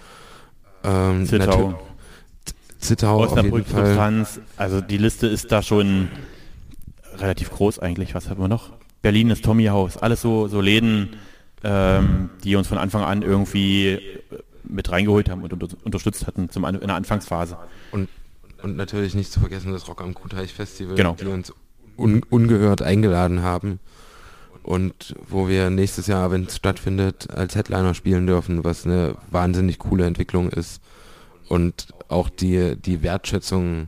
[0.83, 1.79] Ähm, Zittau.
[2.79, 3.85] Zittau Osnabrück, auf.
[3.85, 6.09] Substanz, also die Liste ist da schon
[7.17, 8.15] relativ groß eigentlich.
[8.15, 8.71] Was haben wir noch?
[9.01, 9.97] Berlin ist Tommy House.
[9.97, 11.15] Alles so, so Läden,
[11.63, 13.99] ähm, die uns von Anfang an irgendwie
[14.63, 17.57] mit reingeholt haben und unter, unterstützt hatten zum, in der Anfangsphase.
[17.91, 18.09] Und,
[18.61, 21.15] und natürlich nicht zu vergessen das Rock am Kuhteich Festival, genau.
[21.19, 21.53] die uns
[21.97, 23.79] un, ungehört eingeladen haben
[24.67, 29.79] und wo wir nächstes Jahr, wenn es stattfindet, als Headliner spielen dürfen, was eine wahnsinnig
[29.79, 30.81] coole Entwicklung ist
[31.47, 33.87] und auch die, die Wertschätzung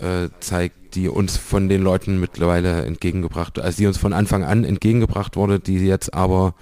[0.00, 4.64] äh, zeigt, die uns von den Leuten mittlerweile entgegengebracht, also die uns von Anfang an
[4.64, 6.54] entgegengebracht wurde, die jetzt aber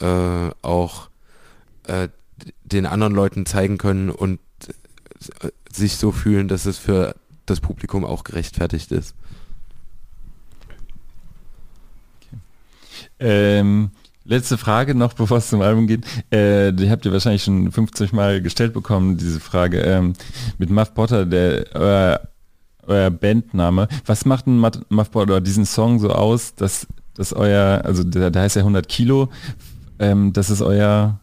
[0.00, 1.10] äh, auch
[1.86, 2.08] äh,
[2.64, 4.40] den anderen Leuten zeigen können und
[5.42, 9.14] äh, sich so fühlen, dass es für das Publikum auch gerechtfertigt ist.
[13.22, 13.90] Ähm,
[14.24, 16.04] letzte Frage noch, bevor es zum Album geht.
[16.30, 19.80] Äh, die habt ihr wahrscheinlich schon 50 Mal gestellt bekommen, diese Frage.
[19.80, 20.14] Ähm,
[20.58, 22.20] mit Muff Potter, der euer,
[22.86, 23.88] euer Bandname.
[24.06, 28.42] Was macht ein Muff Potter diesen Song so aus, dass, dass euer, also der, der
[28.42, 29.30] heißt ja 100 Kilo,
[29.98, 31.20] ähm, dass es euer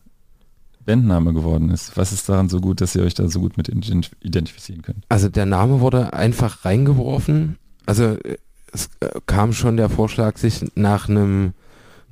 [0.86, 1.98] Bandname geworden ist.
[1.98, 5.06] Was ist daran so gut, dass ihr euch da so gut mit identifizieren könnt?
[5.10, 7.58] Also der Name wurde einfach reingeworfen.
[7.86, 8.38] Also äh,
[8.72, 11.54] es äh, kam schon der Vorschlag, sich nach einem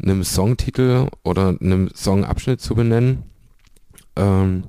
[0.01, 3.23] einem Songtitel oder einem Songabschnitt zu benennen.
[4.15, 4.63] Ähm,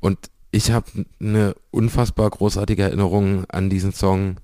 [0.00, 0.18] und
[0.50, 0.86] ich habe
[1.20, 4.36] eine unfassbar großartige Erinnerung an diesen Song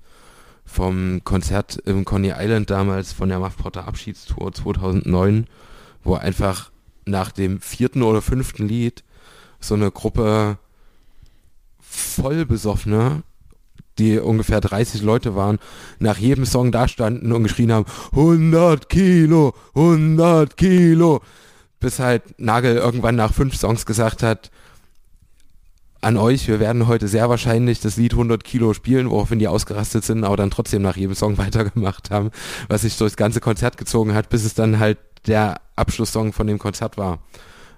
[0.65, 5.47] vom Konzert im Coney Island damals von der Muff Potter Abschiedstour 2009,
[6.03, 6.71] wo einfach
[7.05, 9.03] nach dem vierten oder fünften Lied
[9.59, 10.57] so eine Gruppe
[11.79, 13.23] voll besoffener,
[13.97, 15.59] die ungefähr 30 Leute waren,
[15.99, 21.21] nach jedem Song da standen und geschrien haben, 100 Kilo, 100 Kilo,
[21.79, 24.51] bis halt Nagel irgendwann nach fünf Songs gesagt hat,
[26.05, 30.03] an euch, wir werden heute sehr wahrscheinlich das Lied 100 Kilo spielen, woraufhin die ausgerastet
[30.05, 32.29] sind, aber dann trotzdem nach jedem Song weitergemacht haben,
[32.67, 36.59] was sich durchs ganze Konzert gezogen hat, bis es dann halt der Abschlusssong von dem
[36.59, 37.19] Konzert war.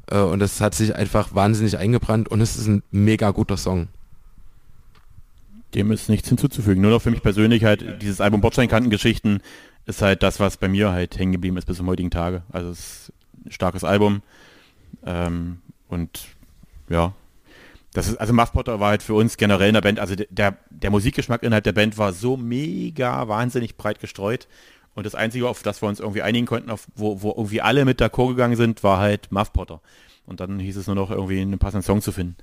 [0.08, 3.88] Äh, und das hat sich einfach wahnsinnig eingebrannt und es ist ein mega guter Song.
[5.74, 6.82] Dem ist nichts hinzuzufügen.
[6.82, 9.42] Nur noch für mich persönlich halt dieses Album Bordsteinkantengeschichten
[9.86, 12.44] ist halt das, was bei mir halt hängen geblieben ist bis zum heutigen Tage.
[12.52, 13.14] Also es ist
[13.46, 14.22] ein starkes Album.
[15.06, 16.28] Ähm, und
[16.90, 17.14] ja,
[17.94, 20.58] das ist, also Muff Potter war halt für uns generell in der Band, also der,
[20.70, 24.48] der Musikgeschmack innerhalb der Band war so mega wahnsinnig breit gestreut.
[24.94, 27.86] Und das Einzige, auf das wir uns irgendwie einigen konnten, auf, wo, wo irgendwie alle
[27.86, 29.82] mit der Chor gegangen sind, war halt Muff Potter.
[30.26, 32.36] Und dann hieß es nur noch irgendwie einen passenden Song zu finden.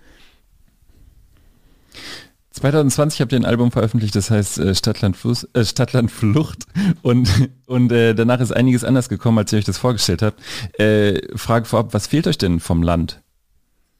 [2.54, 6.66] 2020 habt ihr ein Album veröffentlicht, das heißt äh, Stadtland, Fluss, äh, Stadtland Flucht
[7.02, 7.28] und,
[7.66, 10.40] und äh, danach ist einiges anders gekommen, als ihr euch das vorgestellt habt.
[10.78, 13.22] Äh, Frage vorab, was fehlt euch denn vom Land?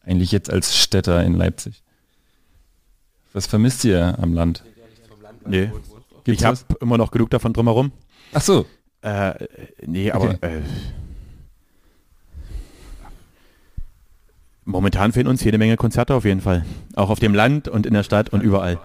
[0.03, 1.83] Eigentlich jetzt als Städter in Leipzig.
[3.33, 4.63] Was vermisst ihr am Land?
[5.47, 5.73] Nee.
[6.23, 7.91] Gibt's ich habe immer noch genug davon drumherum.
[8.33, 8.67] Ach so.
[9.03, 9.35] Äh,
[9.85, 10.59] nee, aber okay.
[10.59, 10.63] äh,
[14.65, 16.65] momentan fehlen uns jede Menge Konzerte auf jeden Fall.
[16.95, 18.79] Auch auf dem Land und in der Stadt und überall.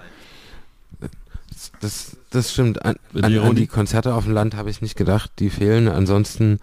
[1.81, 2.85] Das, das stimmt.
[2.85, 5.31] An, an, an die Konzerte auf dem Land habe ich nicht gedacht.
[5.39, 5.87] Die fehlen.
[5.87, 6.59] Ansonsten,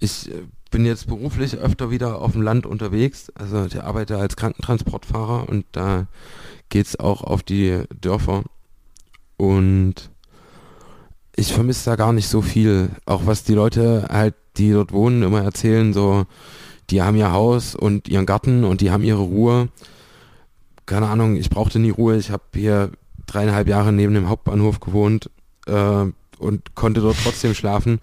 [0.00, 3.30] ich äh, bin jetzt beruflich öfter wieder auf dem Land unterwegs.
[3.34, 6.06] Also ich arbeite als Krankentransportfahrer und da
[6.68, 8.44] geht es auch auf die Dörfer.
[9.36, 10.10] Und
[11.36, 12.90] ich vermisse da gar nicht so viel.
[13.06, 16.26] Auch was die Leute halt, die dort wohnen, immer erzählen, so,
[16.90, 19.68] die haben ihr Haus und ihren Garten und die haben ihre Ruhe.
[20.86, 22.16] Keine Ahnung, ich brauchte nie Ruhe.
[22.16, 22.90] Ich habe hier
[23.26, 25.30] dreieinhalb Jahre neben dem Hauptbahnhof gewohnt
[25.66, 26.04] äh,
[26.38, 28.00] und konnte dort trotzdem schlafen.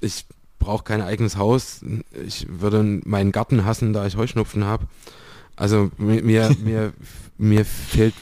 [0.00, 0.26] Ich
[0.58, 1.80] brauche kein eigenes Haus.
[2.26, 4.86] Ich würde meinen Garten hassen, da ich Heuschnupfen habe.
[5.56, 6.22] Also mir,
[6.64, 6.92] mir,
[7.36, 8.14] mir fehlt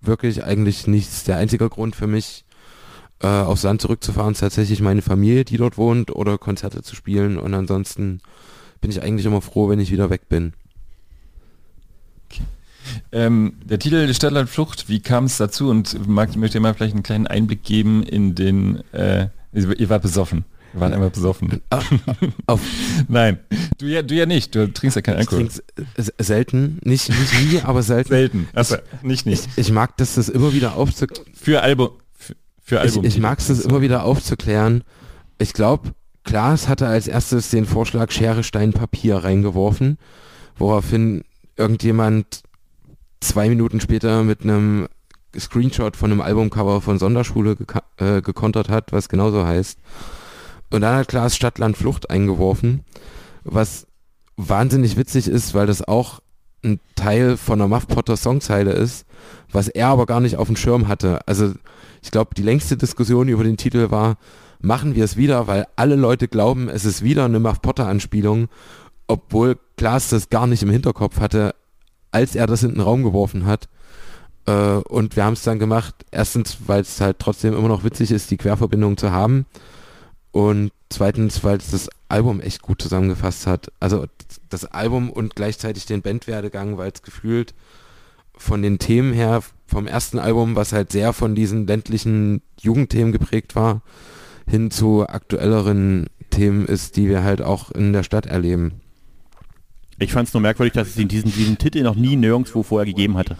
[0.00, 1.24] wirklich eigentlich nichts.
[1.24, 2.44] Der einzige Grund für mich,
[3.20, 7.38] äh, aufs Land zurückzufahren, ist tatsächlich meine Familie, die dort wohnt, oder Konzerte zu spielen.
[7.38, 8.20] Und ansonsten
[8.80, 10.52] bin ich eigentlich immer froh, wenn ich wieder weg bin.
[13.12, 15.68] Ähm, der Titel Stadtland Flucht, wie kam es dazu?
[15.68, 20.02] Und mag, möchte ihr mal vielleicht einen kleinen Einblick geben in den, äh, ihr wart
[20.02, 20.44] besoffen.
[20.72, 21.62] Wir waren einmal besoffen.
[21.70, 21.80] Ah,
[22.46, 22.60] auf.
[23.08, 23.38] Nein,
[23.78, 24.54] du ja, du ja nicht.
[24.54, 25.48] Du trinkst ja keinen Alkohol.
[25.48, 28.10] Ich trinke selten, nicht, nicht nie, aber selten.
[28.10, 28.48] Selten.
[28.52, 29.48] Also nicht nicht.
[29.56, 31.32] Ich, ich mag das, das immer wieder aufzuklären.
[31.34, 31.90] Für Album.
[32.12, 33.04] Für, für Album.
[33.04, 34.84] Ich, ich mag es, das immer wieder aufzuklären.
[35.38, 39.98] Ich glaube, Klaas hatte als erstes den Vorschlag Schere, Stein, Papier reingeworfen,
[40.56, 41.24] woraufhin
[41.56, 42.42] irgendjemand
[43.20, 44.88] zwei Minuten später mit einem
[45.36, 47.56] Screenshot von einem Albumcover von Sonderschule
[47.96, 49.78] äh, gekontert hat, was genauso heißt.
[50.70, 52.84] Und dann hat Klaas Stadtland Flucht eingeworfen,
[53.44, 53.86] was
[54.36, 56.20] wahnsinnig witzig ist, weil das auch
[56.64, 59.06] ein Teil von der Muff Potter Songzeile ist,
[59.50, 61.26] was er aber gar nicht auf dem Schirm hatte.
[61.26, 61.54] Also
[62.02, 64.16] ich glaube, die längste Diskussion über den Titel war,
[64.60, 68.48] machen wir es wieder, weil alle Leute glauben, es ist wieder eine Muff Potter Anspielung,
[69.06, 71.54] obwohl Klaas das gar nicht im Hinterkopf hatte,
[72.10, 73.68] als er das in den Raum geworfen hat.
[74.46, 78.10] Äh, und wir haben es dann gemacht, erstens, weil es halt trotzdem immer noch witzig
[78.10, 79.46] ist, die Querverbindung zu haben.
[80.32, 83.72] Und zweitens, weil es das Album echt gut zusammengefasst hat.
[83.80, 84.06] Also
[84.48, 87.54] das Album und gleichzeitig den Bandwerdegang, weil es gefühlt
[88.36, 93.54] von den Themen her vom ersten Album, was halt sehr von diesen ländlichen Jugendthemen geprägt
[93.56, 93.82] war,
[94.48, 98.80] hin zu aktuelleren Themen ist, die wir halt auch in der Stadt erleben.
[99.98, 103.16] Ich fand es nur merkwürdig, dass es diesen, diesen Titel noch nie nirgendwo vorher gegeben
[103.16, 103.36] hatte.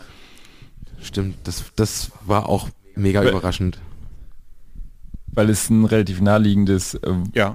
[1.01, 3.79] Stimmt, das, das war auch mega weil, überraschend.
[5.29, 7.55] Weil es ein relativ naheliegendes äh, ja.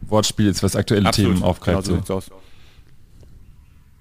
[0.00, 1.34] Wortspiel ist, was aktuelle Absolut.
[1.34, 1.88] Themen aufgreift.
[1.88, 2.20] Genau so.
[2.20, 2.32] so.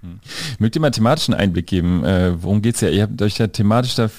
[0.01, 0.19] Hm.
[0.59, 2.05] Mögt ihr mal thematischen Einblick geben?
[2.05, 2.89] Äh, worum es ja?
[2.89, 4.09] Ihr habt euch ja thematisch da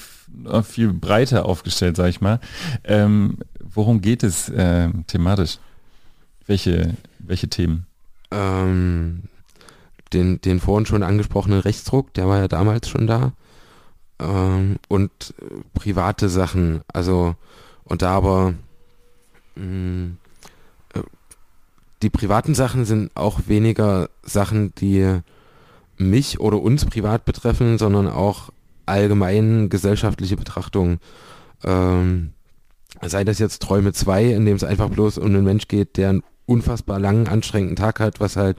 [0.61, 2.39] viel breiter aufgestellt, sag ich mal.
[2.83, 3.37] Ähm,
[3.73, 5.59] worum geht es äh, thematisch?
[6.45, 7.85] Welche, welche Themen?
[8.31, 9.23] Ähm,
[10.13, 13.33] den, den vorhin schon angesprochenen Rechtsdruck, der war ja damals schon da.
[14.19, 17.35] Ähm, und äh, private Sachen, also
[17.83, 18.53] und da aber
[19.55, 20.17] mm,
[20.93, 21.01] äh,
[22.01, 25.21] die privaten Sachen sind auch weniger Sachen, die
[25.97, 28.51] mich oder uns privat betreffen, sondern auch
[28.85, 30.99] allgemein gesellschaftliche Betrachtungen.
[31.63, 32.33] Ähm,
[33.05, 36.09] sei das jetzt Träume 2, in dem es einfach bloß um einen Mensch geht, der
[36.09, 38.57] einen unfassbar langen, anstrengenden Tag hat, was halt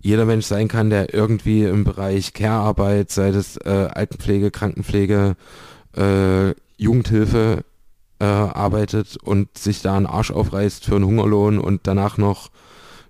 [0.00, 5.36] jeder Mensch sein kann, der irgendwie im Bereich Care-Arbeit, sei das äh, Altenpflege, Krankenpflege,
[5.96, 7.64] äh, Jugendhilfe
[8.18, 12.50] äh, arbeitet und sich da einen Arsch aufreißt für einen Hungerlohn und danach noch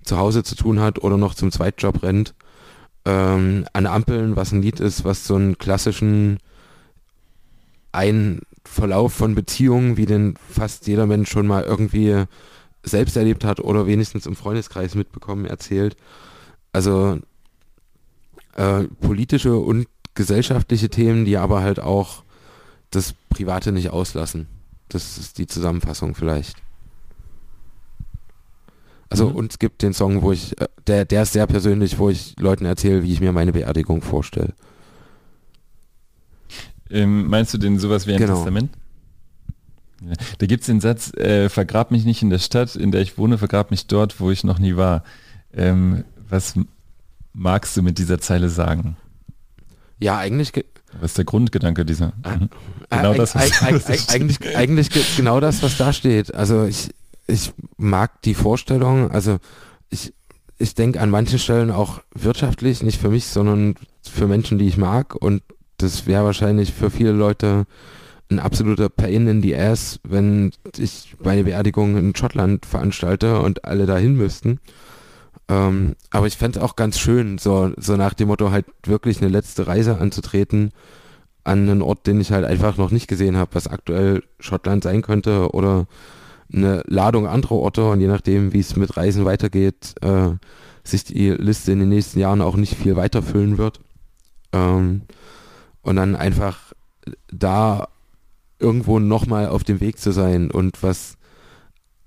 [0.04, 2.34] zu Hause zu tun hat oder noch zum Zweitjob rennt.
[3.04, 6.38] Ähm, an Ampeln, was ein Lied ist, was so einen klassischen
[7.92, 12.24] ein Verlauf von Beziehungen, wie den fast jeder Mensch schon mal irgendwie
[12.82, 15.96] selbst erlebt hat oder wenigstens im Freundeskreis mitbekommen, erzählt.
[16.72, 17.18] Also
[18.56, 22.22] äh, politische und gesellschaftliche Themen, die aber halt auch
[22.90, 24.46] das Private nicht auslassen.
[24.88, 26.56] Das ist die Zusammenfassung vielleicht.
[29.08, 29.36] Also mhm.
[29.36, 32.34] und es gibt den Song, wo ich, äh, der, der ist sehr persönlich, wo ich
[32.38, 34.54] Leuten erzähle, wie ich mir meine Beerdigung vorstelle.
[36.92, 38.34] Ähm, meinst du denn sowas wie ein genau.
[38.34, 38.70] Testament?
[40.04, 40.12] Ja.
[40.38, 43.16] Da gibt es den Satz, äh, vergrab mich nicht in der Stadt, in der ich
[43.18, 45.04] wohne, vergrab mich dort, wo ich noch nie war.
[45.54, 46.54] Ähm, was
[47.32, 48.96] magst du mit dieser Zeile sagen?
[49.98, 50.52] Ja, eigentlich.
[51.00, 52.12] Was ist der Grundgedanke dieser?
[52.22, 52.48] Ah, mhm.
[52.90, 56.34] Genau das, was, eigentlich, eigentlich genau das, was da steht.
[56.34, 56.90] Also ich,
[57.26, 59.38] ich mag die Vorstellung, also
[59.88, 60.12] ich,
[60.58, 64.76] ich denke an manchen Stellen auch wirtschaftlich, nicht für mich, sondern für Menschen, die ich
[64.76, 65.14] mag.
[65.14, 65.42] Und
[65.82, 67.66] das wäre wahrscheinlich für viele Leute
[68.30, 73.86] ein absoluter Pain in the Ass, wenn ich meine Beerdigung in Schottland veranstalte und alle
[73.86, 74.58] dahin müssten.
[75.48, 79.20] Ähm, aber ich fände es auch ganz schön, so, so nach dem Motto halt wirklich
[79.20, 80.72] eine letzte Reise anzutreten
[81.44, 85.02] an einen Ort, den ich halt einfach noch nicht gesehen habe, was aktuell Schottland sein
[85.02, 85.86] könnte oder
[86.52, 90.30] eine Ladung anderer Orte und je nachdem, wie es mit Reisen weitergeht, äh,
[90.84, 93.80] sich die Liste in den nächsten Jahren auch nicht viel weiter füllen wird.
[94.52, 95.02] Ähm,
[95.82, 96.72] und dann einfach
[97.30, 97.88] da
[98.58, 101.16] irgendwo nochmal auf dem Weg zu sein und was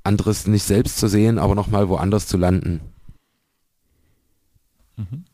[0.03, 2.81] anderes nicht selbst zu sehen, aber nochmal woanders zu landen.
[4.95, 5.25] Mhm.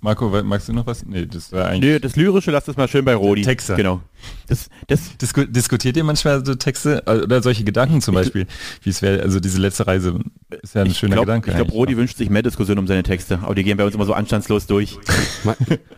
[0.00, 1.04] Marco, magst du noch was?
[1.04, 1.92] Nee, das war eigentlich.
[1.92, 3.42] Nee, das Lyrische lasst es mal schön bei Rodi.
[3.42, 3.74] Texte.
[3.74, 4.00] Genau.
[4.46, 8.46] Das, das Disku diskutiert ihr manchmal so Texte äh, oder solche Gedanken zum Beispiel,
[8.82, 10.18] wie es wäre, also diese letzte Reise
[10.62, 11.50] ist ja ein schöner glaub, Gedanke.
[11.50, 13.94] Ich glaube, Rodi wünscht sich mehr Diskussion um seine Texte, aber die gehen bei uns
[13.94, 14.98] immer so anstandslos durch.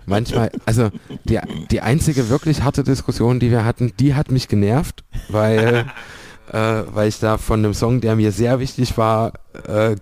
[0.06, 0.90] manchmal, also
[1.24, 1.38] die,
[1.70, 5.86] die einzige wirklich harte Diskussion, die wir hatten, die hat mich genervt, weil,
[6.52, 9.32] äh, weil ich da von einem Song, der mir sehr wichtig war,
[9.66, 9.96] äh,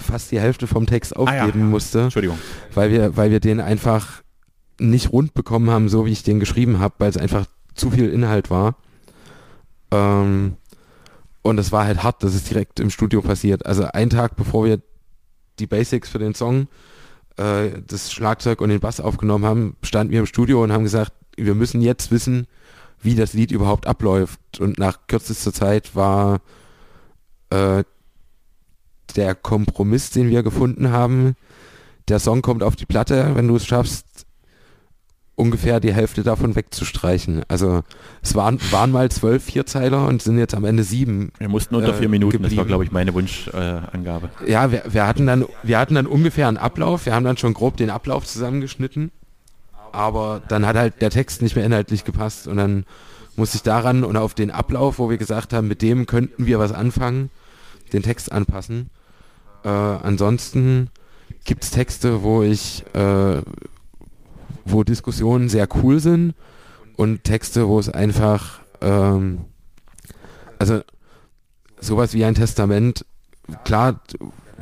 [0.00, 1.64] fast die Hälfte vom Text aufgeben ah, ja.
[1.64, 2.00] musste.
[2.02, 2.38] Entschuldigung.
[2.74, 4.22] Weil wir, weil wir den einfach
[4.78, 8.08] nicht rund bekommen haben, so wie ich den geschrieben habe, weil es einfach zu viel
[8.08, 8.76] Inhalt war.
[9.90, 10.56] Ähm,
[11.42, 13.66] und es war halt hart, dass es direkt im Studio passiert.
[13.66, 14.80] Also einen Tag bevor wir
[15.58, 16.68] die Basics für den Song,
[17.36, 21.12] äh, das Schlagzeug und den Bass aufgenommen haben, standen wir im Studio und haben gesagt,
[21.36, 22.46] wir müssen jetzt wissen,
[23.02, 24.60] wie das Lied überhaupt abläuft.
[24.60, 26.40] Und nach kürzester Zeit war
[27.50, 27.84] äh,
[29.12, 31.34] der Kompromiss, den wir gefunden haben,
[32.08, 34.26] der Song kommt auf die Platte, wenn du es schaffst,
[35.40, 37.42] ungefähr die Hälfte davon wegzustreichen.
[37.48, 37.82] Also
[38.22, 41.32] es waren, waren mal zwölf Vierzeiler und sind jetzt am Ende sieben.
[41.38, 42.50] Wir mussten unter vier äh, Minuten, geblieben.
[42.50, 44.30] das war glaube ich meine Wunschangabe.
[44.44, 47.38] Äh, ja, wir, wir, hatten dann, wir hatten dann ungefähr einen Ablauf, wir haben dann
[47.38, 49.10] schon grob den Ablauf zusammengeschnitten,
[49.92, 52.84] aber dann hat halt der Text nicht mehr inhaltlich gepasst und dann
[53.36, 56.58] musste ich daran und auf den Ablauf, wo wir gesagt haben, mit dem könnten wir
[56.58, 57.30] was anfangen,
[57.94, 58.90] den Text anpassen.
[59.64, 60.90] Äh, ansonsten
[61.44, 63.42] gibt es Texte, wo ich, äh,
[64.64, 66.34] wo Diskussionen sehr cool sind
[66.96, 69.42] und Texte, wo es einfach, ähm,
[70.58, 70.80] also
[71.80, 73.04] sowas wie ein Testament,
[73.64, 74.00] klar,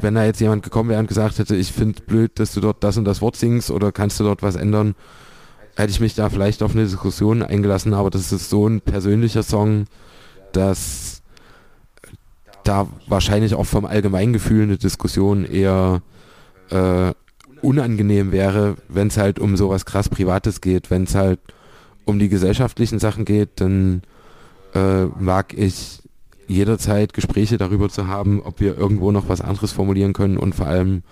[0.01, 2.85] wenn da jetzt jemand gekommen wäre und gesagt hätte, ich finde blöd, dass du dort
[2.85, 4.95] das und das Wort singst oder kannst du dort was ändern,
[5.77, 9.43] hätte ich mich da vielleicht auf eine Diskussion eingelassen, aber das ist so ein persönlicher
[9.43, 9.87] Song,
[10.53, 11.18] dass
[12.65, 16.03] da wahrscheinlich auch vom Allgemeingefühl eine Diskussion eher
[16.71, 17.13] äh,
[17.63, 20.91] unangenehm wäre, wenn es halt um sowas krass Privates geht.
[20.91, 21.41] Wenn es halt
[22.05, 24.03] um die gesellschaftlichen Sachen geht, dann
[24.75, 26.01] äh, mag ich
[26.47, 30.67] jederzeit Gespräche darüber zu haben, ob wir irgendwo noch was anderes formulieren können und vor
[30.67, 31.03] allem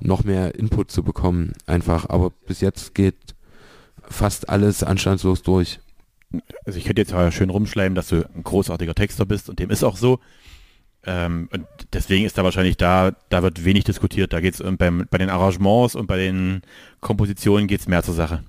[0.00, 1.52] noch mehr Input zu bekommen.
[1.66, 2.08] Einfach.
[2.08, 3.16] Aber bis jetzt geht
[4.02, 5.80] fast alles anstandslos durch.
[6.64, 9.70] Also ich könnte jetzt ja schön rumschleimen, dass du ein großartiger Texter bist und dem
[9.70, 10.20] ist auch so.
[11.06, 14.32] Ähm, und deswegen ist da wahrscheinlich da, da wird wenig diskutiert.
[14.32, 16.62] Da geht es beim, bei den Arrangements und bei den
[17.00, 18.42] Kompositionen geht es mehr zur Sache.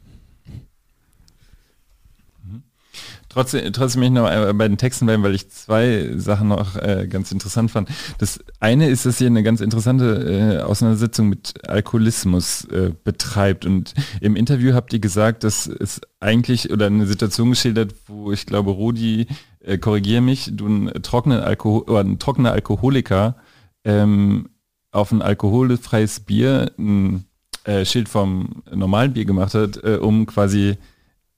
[3.32, 7.32] Trotzdem, trotzdem mich noch bei den Texten bleiben, weil ich zwei Sachen noch äh, ganz
[7.32, 7.88] interessant fand.
[8.18, 13.66] Das eine ist, dass ihr eine ganz interessante äh, Auseinandersetzung mit Alkoholismus äh, betreibt.
[13.66, 18.46] Und im Interview habt ihr gesagt, dass es eigentlich oder eine Situation geschildert, wo ich
[18.46, 19.28] glaube, Rudi,
[19.62, 23.38] äh, korrigiere mich, du ein trockener Alkohol oder ein trockener Alkoholiker
[23.86, 24.50] ähm,
[24.92, 27.24] auf ein alkoholfreies Bier ein
[27.64, 30.76] äh, Schild vom normalen Bier gemacht hat, äh, um quasi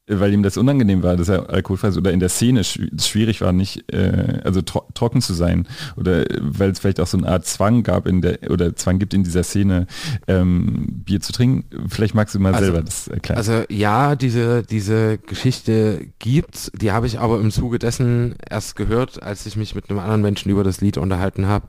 [0.08, 3.54] weil ihm das unangenehm war, dass er alkoholfrei ist oder in der Szene schwierig war,
[3.54, 7.46] nicht äh, also tro trocken zu sein oder weil es vielleicht auch so eine Art
[7.46, 9.88] Zwang gab in der oder Zwang gibt in dieser Szene
[10.28, 11.88] ähm, Bier zu trinken.
[11.88, 13.38] Vielleicht magst du mal also, selber das erklären.
[13.38, 19.24] Also ja, diese diese Geschichte gibt's, die habe ich aber im Zuge dessen erst gehört,
[19.24, 21.68] als ich mich mit einem anderen Menschen über das Lied unterhalten habe.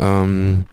[0.00, 0.64] Ähm,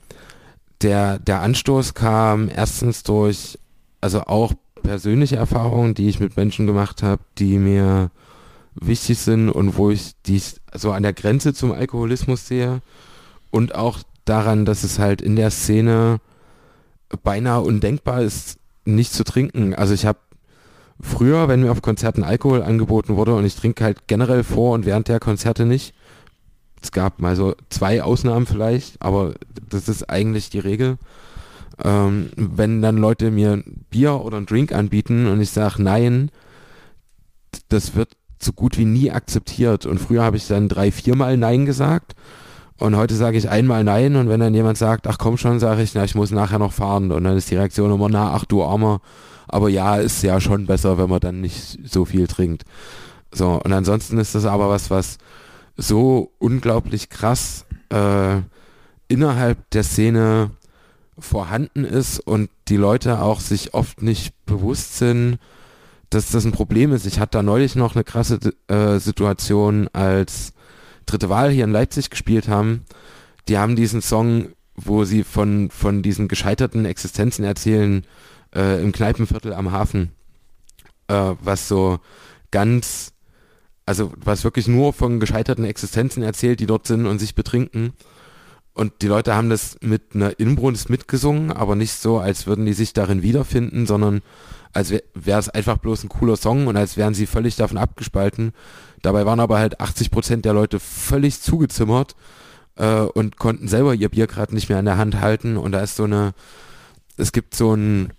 [0.82, 3.60] der der Anstoß kam erstens durch
[4.02, 8.12] also auch persönliche Erfahrungen, die ich mit Menschen gemacht habe, die mir
[8.76, 10.42] wichtig sind und wo ich die
[10.74, 12.82] so an der Grenze zum Alkoholismus sehe
[13.52, 16.20] und auch daran, dass es halt in der Szene
[17.24, 19.74] beinahe undenkbar ist, nicht zu trinken.
[19.74, 20.20] Also ich habe
[21.00, 24.86] früher, wenn mir auf Konzerten Alkohol angeboten wurde und ich trinke halt generell vor und
[24.86, 25.94] während der Konzerte nicht.
[26.82, 29.34] Es gab mal so zwei Ausnahmen vielleicht, aber
[29.70, 30.98] das ist eigentlich die Regel
[31.84, 36.32] ähm, wenn dann Leute mir ein Bier oder ein Drink anbieten und ich sage nein,
[37.70, 39.86] das wird so gut wie nie akzeptiert.
[39.86, 42.16] Und früher habe ich dann drei, viermal Nein gesagt.
[42.78, 45.82] Und heute sage ich einmal Nein und wenn dann jemand sagt, ach komm schon, sage
[45.82, 47.12] ich, na, ich muss nachher noch fahren.
[47.12, 49.02] Und dann ist die Reaktion immer, na, ach du Armer.
[49.48, 52.64] Aber ja, ist ja schon besser, wenn man dann nicht so viel trinkt.
[53.34, 55.18] So, und ansonsten ist das aber was, was
[55.76, 58.38] so unglaublich krass äh,
[59.08, 60.52] innerhalb der Szene
[61.20, 65.40] vorhanden ist und die Leute auch sich oft nicht bewusst sind,
[66.10, 67.06] dass das ein Problem ist.
[67.06, 70.54] Ich hatte da neulich noch eine krasse äh, Situation, als
[71.06, 72.86] dritte Wahl hier in Leipzig gespielt haben.
[73.48, 78.06] Die haben diesen Song, wo sie von, von diesen gescheiterten Existenzen erzählen,
[78.56, 80.12] äh, im Kneipenviertel am Hafen,
[81.08, 82.00] äh, was so
[82.52, 83.14] ganz,
[83.86, 87.94] also was wirklich nur von gescheiterten Existenzen erzählt, die dort sind und sich betrinken.
[88.74, 92.74] Und die Leute haben das mit einer Inbrunst mitgesungen, aber nicht so, als würden die
[92.74, 94.22] sich darin wiederfinden, sondern
[94.72, 98.54] als wäre es einfach bloß ein cooler Song und als wären sie völlig davon abgespalten.
[99.02, 102.16] Dabei waren aber halt 80 Prozent der Leute völlig zugezimmert
[102.76, 105.58] äh, und konnten selber ihr Bier gerade nicht mehr in der Hand halten.
[105.58, 106.34] Und da ist so eine,
[107.18, 108.14] es gibt so ein,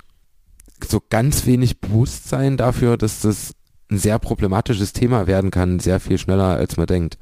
[0.87, 3.55] so ganz wenig Bewusstsein dafür, dass das
[3.91, 7.19] ein sehr problematisches Thema werden kann, sehr viel schneller als man denkt.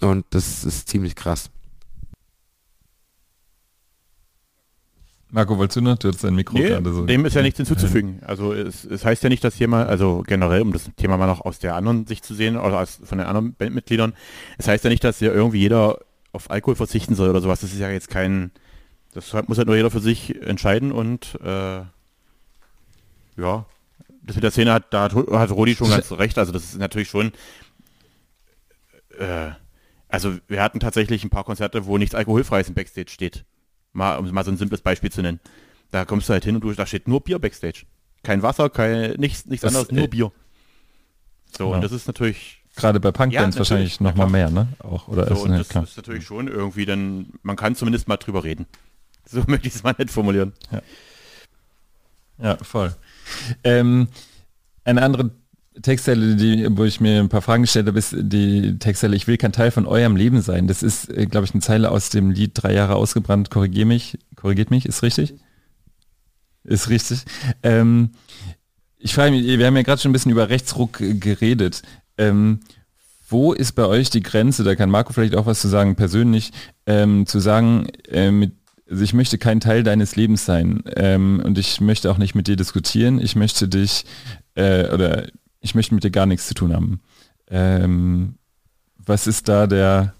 [0.00, 1.50] Und das ist ziemlich krass.
[5.30, 5.98] Marco, wolltest du noch?
[5.98, 7.04] Du hast dein Mikro nee, gerade so.
[7.04, 8.20] Dem ist ja nichts hinzuzufügen.
[8.24, 11.42] Also es, es heißt ja nicht, dass jemand, also generell, um das Thema mal noch
[11.42, 14.14] aus der anderen Sicht zu sehen, oder aus, von den anderen Bandmitgliedern,
[14.56, 15.98] es heißt ja nicht, dass ja irgendwie jeder
[16.32, 17.60] auf Alkohol verzichten soll oder sowas.
[17.60, 18.52] Das ist ja jetzt kein,
[19.12, 21.82] das muss halt nur jeder für sich entscheiden und äh,
[23.36, 23.66] ja,
[24.22, 26.38] das mit der Szene hat, da hat, hat Rodi schon ganz recht.
[26.38, 27.32] Also das ist natürlich schon,
[29.18, 29.50] äh,
[30.08, 33.44] also wir hatten tatsächlich ein paar Konzerte, wo nichts Alkoholfreies im Backstage steht.
[33.98, 35.40] Mal, um mal so ein simples Beispiel zu nennen.
[35.90, 37.84] Da kommst du halt hin und du, da steht nur Bier Backstage.
[38.22, 40.32] Kein Wasser, kein, nichts, nichts das, anderes, nur äh, Bier.
[41.50, 41.76] So, genau.
[41.76, 42.62] und das ist natürlich.
[42.76, 44.68] Gerade bei Punkbands ja, wahrscheinlich noch mal mehr, ne?
[44.78, 45.82] Auch, oder so, das klar.
[45.82, 48.66] ist natürlich schon irgendwie dann, man kann zumindest mal drüber reden.
[49.30, 50.54] So möchte ich es mal nicht formulieren.
[50.70, 50.80] Ja,
[52.42, 52.96] ja voll.
[53.62, 54.08] Ähm,
[54.84, 55.32] eine andere
[55.82, 59.36] Textzeile, die, wo ich mir ein paar Fragen gestellt habe, ist die Textzeile, ich will
[59.36, 60.66] kein Teil von eurem Leben sein.
[60.66, 64.18] Das ist, äh, glaube ich, eine Zeile aus dem Lied Drei Jahre ausgebrannt, korrigier mich,
[64.36, 65.34] korrigiert mich, ist richtig?
[66.64, 67.24] Ist richtig.
[67.62, 68.10] Ähm,
[68.98, 71.82] ich frage mich, wir haben ja gerade schon ein bisschen über Rechtsruck geredet.
[72.16, 72.60] Ähm,
[73.28, 76.50] wo ist bei euch die Grenze, da kann Marco vielleicht auch was zu sagen, persönlich,
[76.86, 78.52] ähm, zu sagen, äh, mit,
[78.90, 82.48] also ich möchte kein Teil deines Lebens sein ähm, und ich möchte auch nicht mit
[82.48, 84.06] dir diskutieren, ich möchte dich
[84.54, 85.26] äh, oder
[85.60, 87.00] ich möchte mit dir gar nichts zu tun haben.
[87.50, 88.34] Ähm,
[88.96, 90.14] was ist da der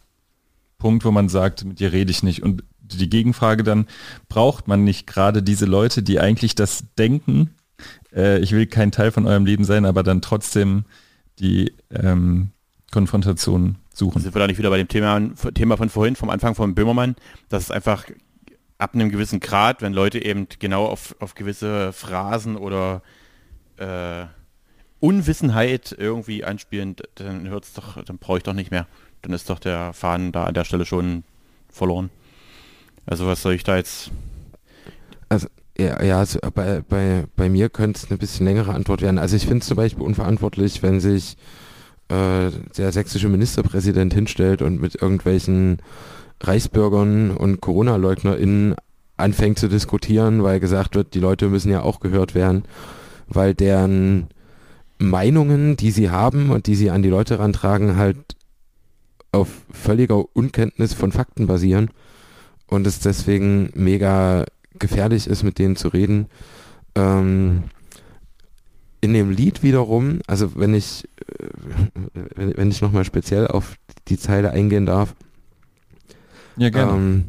[0.78, 2.42] Punkt, wo man sagt, mit dir rede ich nicht?
[2.42, 3.86] Und die Gegenfrage dann,
[4.28, 7.54] braucht man nicht gerade diese Leute, die eigentlich das denken,
[8.14, 10.84] äh, ich will kein Teil von eurem Leben sein, aber dann trotzdem
[11.38, 12.50] die ähm,
[12.90, 14.22] Konfrontation suchen?
[14.22, 15.20] Sind wir da nicht wieder bei dem Thema,
[15.54, 17.16] Thema von vorhin, vom Anfang von Böhmermann,
[17.48, 18.06] dass es einfach
[18.78, 23.02] ab einem gewissen Grad, wenn Leute eben genau auf, auf gewisse Phrasen oder
[23.76, 24.26] äh,
[25.00, 28.86] Unwissenheit irgendwie anspielen, dann hört's doch, dann brauche ich doch nicht mehr.
[29.22, 31.24] Dann ist doch der Faden da an der Stelle schon
[31.68, 32.10] verloren.
[33.06, 34.10] Also was soll ich da jetzt?
[35.28, 39.18] Also ja, ja also bei, bei, bei mir könnte es eine bisschen längere Antwort werden.
[39.18, 41.36] Also ich finde es zum Beispiel unverantwortlich, wenn sich
[42.08, 45.78] äh, der sächsische Ministerpräsident hinstellt und mit irgendwelchen
[46.40, 48.74] Reichsbürgern und Corona-LeugnerInnen
[49.16, 52.64] anfängt zu diskutieren, weil gesagt wird, die Leute müssen ja auch gehört werden,
[53.26, 54.28] weil deren
[54.98, 58.36] Meinungen, die sie haben und die sie an die Leute rantragen, halt
[59.32, 61.90] auf völliger Unkenntnis von Fakten basieren
[62.66, 64.44] und es deswegen mega
[64.78, 66.26] gefährlich ist, mit denen zu reden.
[66.94, 67.64] Ähm,
[69.00, 71.46] in dem Lied wiederum, also wenn ich, äh,
[72.34, 73.76] wenn ich nochmal speziell auf
[74.08, 75.14] die Zeile eingehen darf,
[76.56, 76.92] ja, gerne.
[76.92, 77.24] Ähm,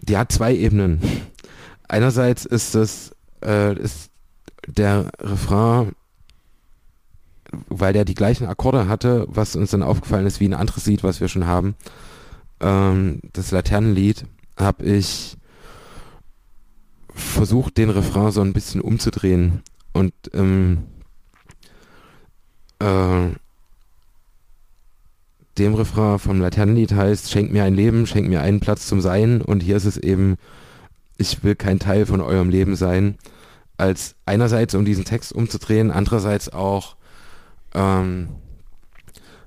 [0.00, 1.00] die hat zwei Ebenen.
[1.88, 4.10] Einerseits ist das, äh, ist
[4.66, 5.92] der Refrain,
[7.68, 11.02] weil der die gleichen Akkorde hatte, was uns dann aufgefallen ist, wie ein anderes Lied,
[11.02, 11.74] was wir schon haben.
[12.60, 14.24] Ähm, das Laternenlied
[14.56, 15.36] habe ich
[17.14, 19.62] versucht, den Refrain so ein bisschen umzudrehen.
[19.92, 20.84] Und ähm,
[22.78, 23.28] äh,
[25.58, 29.42] dem Refrain vom Laternenlied heißt, schenk mir ein Leben, schenk mir einen Platz zum Sein.
[29.42, 30.36] Und hier ist es eben,
[31.16, 33.16] ich will kein Teil von eurem Leben sein,
[33.76, 36.96] als einerseits um diesen Text umzudrehen, andererseits auch
[37.78, 38.28] ähm,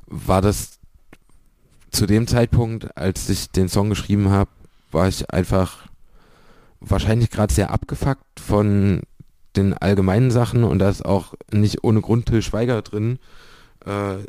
[0.08, 0.80] war das
[1.92, 4.50] zu dem Zeitpunkt, als ich den Song geschrieben habe,
[4.92, 5.88] war ich einfach
[6.80, 9.02] wahrscheinlich gerade sehr abgefuckt von
[9.56, 13.20] den allgemeinen Sachen und da ist auch nicht ohne Grund Till Schweiger drin,
[13.86, 14.20] äh,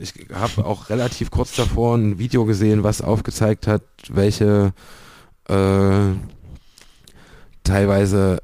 [0.00, 4.72] ich habe auch relativ kurz davor ein Video gesehen, was aufgezeigt hat, welche
[5.48, 6.12] äh,
[7.64, 8.42] teilweise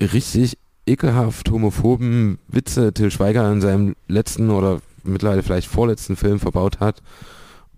[0.00, 6.80] richtig ekelhaft homophoben Witze Till Schweiger in seinem letzten oder mittlerweile vielleicht vorletzten Film verbaut
[6.80, 7.02] hat.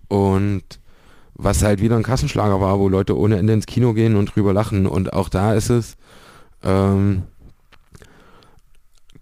[0.09, 0.63] Und
[1.35, 4.53] was halt wieder ein Kassenschlager war, wo Leute ohne Ende ins Kino gehen und drüber
[4.53, 4.87] lachen.
[4.87, 5.97] Und auch da ist es,
[6.63, 7.25] ähm,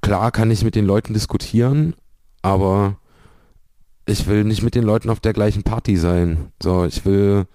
[0.00, 1.94] klar kann ich mit den Leuten diskutieren,
[2.42, 2.96] aber
[4.06, 6.52] ich will nicht mit den Leuten auf der gleichen Party sein.
[6.62, 7.46] So, ich will,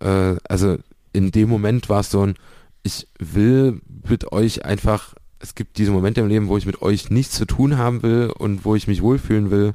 [0.00, 0.76] äh, also
[1.12, 2.34] in dem Moment war es so ein,
[2.82, 7.10] ich will mit euch einfach, es gibt diese Momente im Leben, wo ich mit euch
[7.10, 9.74] nichts zu tun haben will und wo ich mich wohlfühlen will.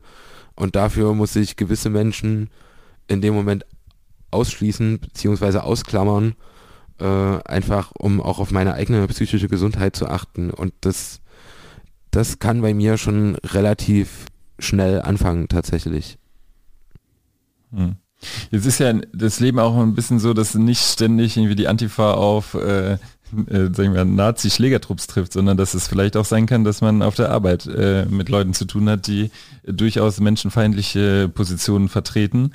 [0.56, 2.50] Und dafür muss ich gewisse Menschen
[3.08, 3.66] in dem Moment
[4.32, 6.36] ausschließen beziehungsweise ausklammern,
[7.00, 10.52] äh, einfach um auch auf meine eigene psychische Gesundheit zu achten.
[10.52, 11.20] Und das,
[12.12, 14.26] das kann bei mir schon relativ
[14.60, 16.18] schnell anfangen tatsächlich.
[17.72, 17.96] Hm.
[18.52, 22.14] Jetzt ist ja das Leben auch ein bisschen so, dass nicht ständig irgendwie die Antifa
[22.14, 22.98] auf äh,
[23.48, 27.16] äh, sagen wir, Nazi-Schlägertrupps trifft, sondern dass es vielleicht auch sein kann, dass man auf
[27.16, 29.32] der Arbeit äh, mit Leuten zu tun hat, die
[29.66, 32.52] durchaus menschenfeindliche Positionen vertreten.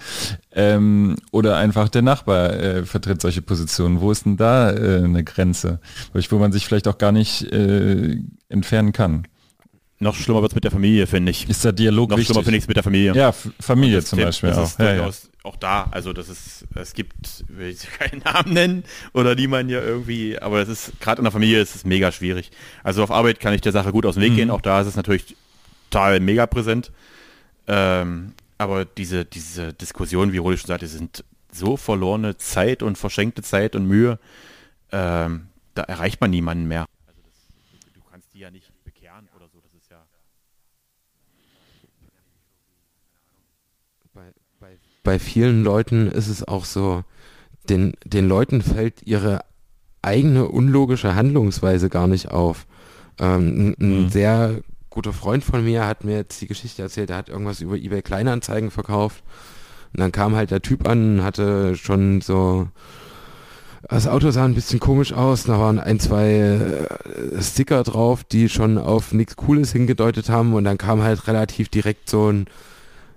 [0.53, 4.01] Ähm, oder einfach der Nachbar äh, vertritt solche Positionen.
[4.01, 5.81] Wo ist denn da äh, eine Grenze,
[6.13, 8.19] wo man sich vielleicht auch gar nicht äh,
[8.49, 9.27] entfernen kann?
[10.03, 11.47] Noch schlimmer wird es mit der Familie, finde ich.
[11.47, 12.29] Ist der Dialog Noch wichtig?
[12.29, 13.13] schlimmer finde ich es mit der Familie.
[13.15, 14.79] Ja, Familie zum Beispiel das auch.
[14.79, 15.11] Ja, ja.
[15.43, 19.69] Auch da, also das ist, es gibt, will ich keinen Namen nennen oder die man
[19.69, 22.51] ja irgendwie, aber es ist, gerade in der Familie ist es mega schwierig.
[22.83, 24.37] Also auf Arbeit kann ich der Sache gut aus dem Weg mhm.
[24.37, 25.37] gehen, auch da ist es natürlich
[25.91, 26.93] total mega präsent.
[27.67, 33.43] Ähm, aber diese, diese Diskussionen, wie Rudi schon sagte, sind so verlorene Zeit und verschenkte
[33.43, 34.19] Zeit und Mühe,
[34.93, 36.87] ähm, da erreicht man niemanden mehr.
[37.07, 38.71] Also das, du kannst die ja nicht
[45.11, 47.03] bei vielen Leuten ist es auch so,
[47.69, 49.41] den, den Leuten fällt ihre
[50.03, 52.65] eigene unlogische Handlungsweise gar nicht auf.
[53.19, 54.09] Ähm, ein, mhm.
[54.09, 57.75] sehr guter Freund von mir hat mir jetzt die Geschichte erzählt, der hat irgendwas über
[57.75, 59.25] eBay Kleinanzeigen verkauft.
[59.93, 62.69] Und dann kam halt der Typ an, hatte schon so,
[63.89, 68.49] das Auto sah ein bisschen komisch aus, da waren ein, zwei äh, Sticker drauf, die
[68.49, 72.47] schon auf nichts Cooles hingedeutet haben und dann kam halt relativ direkt so ein,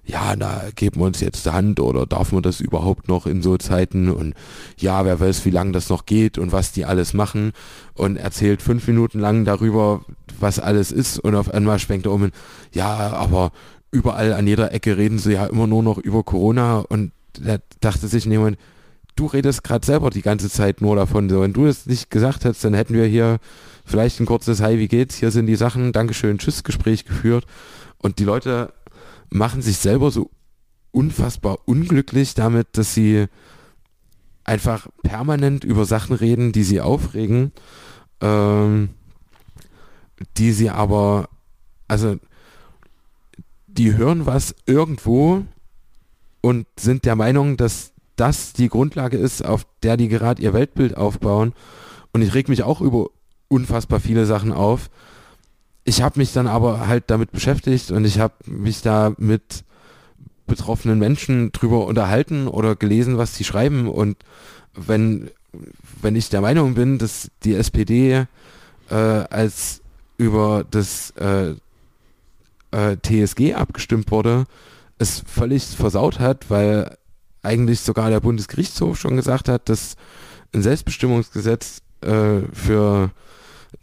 [0.05, 3.41] ja, na, geben wir uns jetzt die Hand oder darf man das überhaupt noch in
[3.41, 4.09] so Zeiten?
[4.09, 4.33] Und
[4.77, 7.53] ja, wer weiß, wie lange das noch geht und was die alles machen.
[7.93, 10.01] Und erzählt fünf Minuten lang darüber,
[10.39, 11.19] was alles ist.
[11.19, 12.31] Und auf einmal schwenkt er um,
[12.73, 13.51] ja, aber
[13.91, 16.79] überall an jeder Ecke reden sie ja immer nur noch über Corona.
[16.79, 18.57] Und da dachte sich jemand,
[19.15, 22.43] du redest gerade selber die ganze Zeit nur davon, so, wenn du es nicht gesagt
[22.43, 23.37] hättest, dann hätten wir hier
[23.85, 27.45] vielleicht ein kurzes Hi, wie geht's, hier sind die Sachen, Dankeschön, Tschüss Gespräch geführt.
[27.99, 28.73] Und die Leute
[29.33, 30.29] machen sich selber so
[30.91, 33.25] unfassbar unglücklich damit, dass sie
[34.43, 37.51] einfach permanent über Sachen reden, die sie aufregen,
[38.21, 38.89] ähm,
[40.37, 41.29] die sie aber,
[41.87, 42.17] also
[43.65, 45.43] die hören was irgendwo
[46.41, 50.95] und sind der Meinung, dass das die Grundlage ist, auf der die gerade ihr Weltbild
[50.95, 51.53] aufbauen.
[52.11, 53.07] Und ich reg mich auch über
[53.47, 54.91] unfassbar viele Sachen auf.
[55.83, 59.63] Ich habe mich dann aber halt damit beschäftigt und ich habe mich da mit
[60.47, 63.87] betroffenen Menschen drüber unterhalten oder gelesen, was sie schreiben.
[63.87, 64.17] Und
[64.73, 65.29] wenn
[66.01, 68.25] wenn ich der Meinung bin, dass die SPD
[68.89, 69.81] äh, als
[70.17, 71.53] über das äh,
[72.71, 74.45] äh, TSG abgestimmt wurde,
[74.97, 76.97] es völlig versaut hat, weil
[77.41, 79.95] eigentlich sogar der Bundesgerichtshof schon gesagt hat, dass
[80.53, 83.11] ein Selbstbestimmungsgesetz äh, für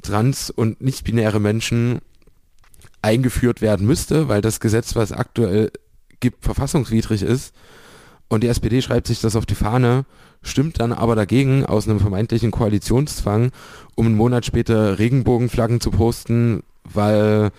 [0.03, 2.01] trans- und nicht-binäre Menschen
[3.03, 5.70] eingeführt werden müsste, weil das Gesetz, was aktuell
[6.20, 7.55] gibt, verfassungswidrig ist.
[8.28, 10.05] Und die SPD schreibt sich das auf die Fahne,
[10.43, 13.51] stimmt dann aber dagegen aus einem vermeintlichen Koalitionszwang,
[13.97, 17.51] um einen Monat später Regenbogenflaggen zu posten, weil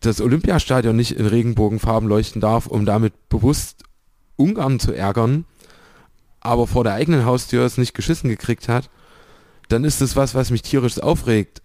[0.00, 3.84] das Olympiastadion nicht in Regenbogenfarben leuchten darf, um damit bewusst
[4.36, 5.44] Ungarn zu ärgern,
[6.40, 8.90] aber vor der eigenen Haustür es nicht geschissen gekriegt hat,
[9.68, 11.62] dann ist es was, was mich tierisch aufregt,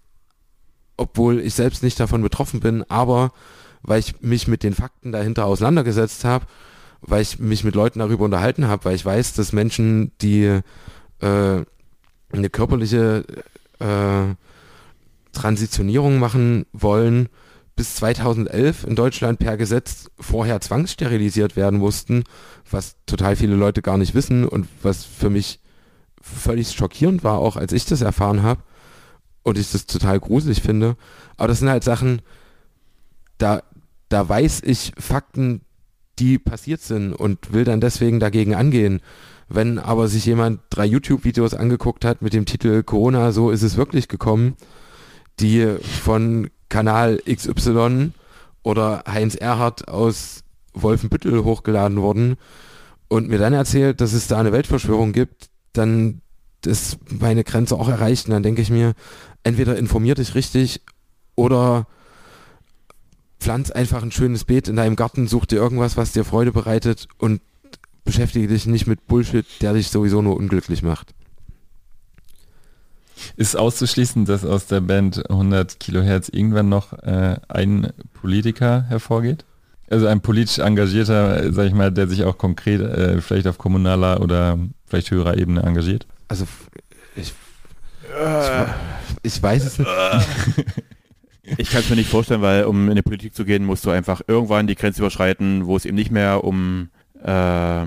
[0.96, 3.32] obwohl ich selbst nicht davon betroffen bin, aber
[3.82, 6.46] weil ich mich mit den Fakten dahinter auseinandergesetzt habe,
[7.00, 10.60] weil ich mich mit Leuten darüber unterhalten habe, weil ich weiß, dass Menschen, die
[11.20, 11.62] äh,
[12.32, 13.24] eine körperliche
[13.78, 14.34] äh,
[15.32, 17.28] Transitionierung machen wollen,
[17.76, 22.24] bis 2011 in Deutschland per Gesetz vorher zwangssterilisiert werden mussten,
[22.70, 25.60] was total viele Leute gar nicht wissen und was für mich
[26.24, 28.62] völlig schockierend war, auch als ich das erfahren habe
[29.42, 30.96] und ich das total gruselig finde.
[31.36, 32.22] Aber das sind halt Sachen,
[33.38, 33.62] da,
[34.08, 35.60] da weiß ich Fakten,
[36.18, 39.00] die passiert sind und will dann deswegen dagegen angehen.
[39.48, 43.76] Wenn aber sich jemand drei YouTube-Videos angeguckt hat mit dem Titel Corona, so ist es
[43.76, 44.56] wirklich gekommen,
[45.40, 48.12] die von Kanal XY
[48.62, 52.36] oder Heinz Erhardt aus Wolfenbüttel hochgeladen worden
[53.08, 56.22] und mir dann erzählt, dass es da eine Weltverschwörung gibt, dann
[56.64, 58.94] ist meine Grenze auch erreicht und dann denke ich mir,
[59.42, 60.80] entweder informier dich richtig
[61.34, 61.86] oder
[63.38, 67.08] pflanz einfach ein schönes Beet in deinem Garten, such dir irgendwas, was dir Freude bereitet
[67.18, 67.42] und
[68.04, 71.14] beschäftige dich nicht mit Bullshit, der dich sowieso nur unglücklich macht.
[73.36, 79.44] Ist auszuschließen, dass aus der Band 100 Kilohertz irgendwann noch äh, ein Politiker hervorgeht?
[79.90, 84.20] Also ein politisch engagierter, sag ich mal, der sich auch konkret äh, vielleicht auf kommunaler
[84.20, 84.58] oder
[84.94, 86.06] vielleicht höherer Ebene engagiert?
[86.28, 86.46] Also
[87.16, 87.32] ich, ich,
[89.22, 89.90] ich weiß es nicht.
[91.58, 93.90] Ich kann es mir nicht vorstellen, weil um in die Politik zu gehen, musst du
[93.90, 96.88] einfach irgendwann die Grenze überschreiten, wo es eben nicht mehr um
[97.22, 97.84] äh,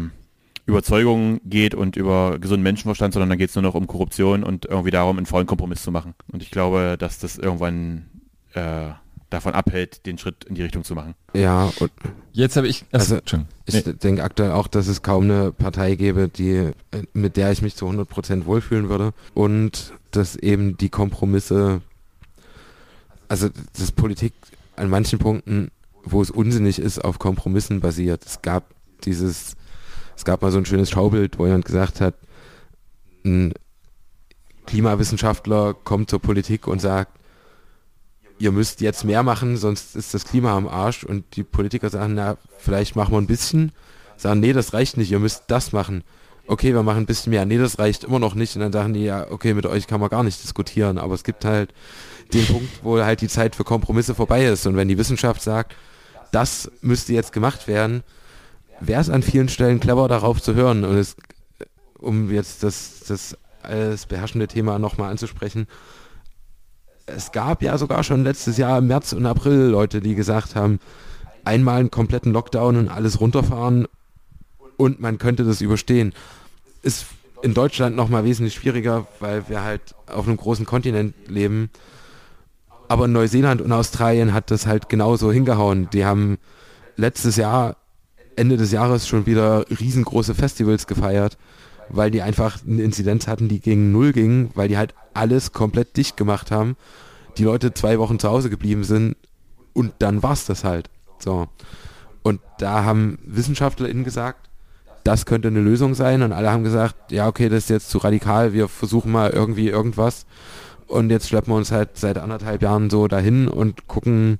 [0.67, 4.65] Überzeugung geht und über gesunden Menschenverstand, sondern dann geht es nur noch um Korruption und
[4.65, 6.13] irgendwie darum, einen vollen Kompromiss zu machen.
[6.31, 8.05] Und ich glaube, dass das irgendwann
[8.53, 8.89] äh,
[9.29, 11.15] davon abhält, den Schritt in die Richtung zu machen.
[11.33, 11.91] Ja, und
[12.31, 12.85] jetzt habe ich.
[12.91, 13.93] Also, also ich nee.
[13.93, 16.73] denke aktuell auch, dass es kaum eine Partei gäbe, die äh,
[17.13, 21.81] mit der ich mich zu 100% wohlfühlen würde und dass eben die Kompromisse,
[23.27, 24.33] also das Politik
[24.75, 25.71] an manchen Punkten,
[26.03, 28.25] wo es unsinnig ist, auf Kompromissen basiert.
[28.25, 28.73] Es gab
[29.03, 29.57] dieses
[30.17, 32.15] es gab mal so ein schönes Schaubild, wo jemand gesagt hat,
[33.23, 33.53] ein
[34.65, 37.16] Klimawissenschaftler kommt zur Politik und sagt,
[38.39, 41.03] ihr müsst jetzt mehr machen, sonst ist das Klima am Arsch.
[41.03, 43.71] Und die Politiker sagen, na, vielleicht machen wir ein bisschen.
[44.15, 46.03] Sagen, nee, das reicht nicht, ihr müsst das machen.
[46.47, 47.45] Okay, wir machen ein bisschen mehr.
[47.45, 48.55] Nee, das reicht immer noch nicht.
[48.55, 50.97] Und dann sagen die, ja, okay, mit euch kann man gar nicht diskutieren.
[50.97, 51.73] Aber es gibt halt
[52.33, 54.65] den Punkt, wo halt die Zeit für Kompromisse vorbei ist.
[54.65, 55.75] Und wenn die Wissenschaft sagt,
[56.31, 58.03] das müsste jetzt gemacht werden,
[58.79, 60.85] wäre es an vielen Stellen clever, darauf zu hören.
[60.85, 61.17] Und es,
[61.97, 65.67] um jetzt das, das alles beherrschende Thema nochmal anzusprechen,
[67.07, 70.79] es gab ja sogar schon letztes Jahr im März und April Leute, die gesagt haben,
[71.45, 73.87] einmal einen kompletten Lockdown und alles runterfahren
[74.75, 76.13] und man könnte das überstehen.
[76.83, 77.07] Ist
[77.41, 81.69] in Deutschland nochmal wesentlich schwieriger, weil wir halt auf einem großen Kontinent leben.
[82.87, 85.89] Aber in Neuseeland und Australien hat das halt genauso hingehauen.
[85.91, 86.37] Die haben
[86.95, 87.77] letztes Jahr
[88.35, 91.37] Ende des Jahres schon wieder riesengroße Festivals gefeiert,
[91.89, 95.97] weil die einfach eine Inzidenz hatten, die gegen Null ging, weil die halt alles komplett
[95.97, 96.75] dicht gemacht haben.
[97.37, 99.15] Die Leute zwei Wochen zu Hause geblieben sind
[99.73, 100.89] und dann war's das halt.
[101.19, 101.47] So.
[102.23, 104.49] Und da haben WissenschaftlerInnen gesagt,
[105.03, 107.99] das könnte eine Lösung sein und alle haben gesagt, ja okay, das ist jetzt zu
[107.99, 110.25] radikal, wir versuchen mal irgendwie irgendwas
[110.87, 114.39] und jetzt schleppen wir uns halt seit anderthalb Jahren so dahin und gucken,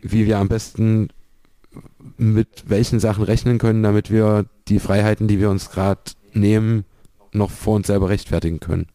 [0.00, 1.08] wie wir am besten
[2.16, 6.00] mit welchen Sachen rechnen können, damit wir die Freiheiten, die wir uns gerade
[6.34, 6.84] nehmen,
[7.32, 8.86] noch vor uns selber rechtfertigen können.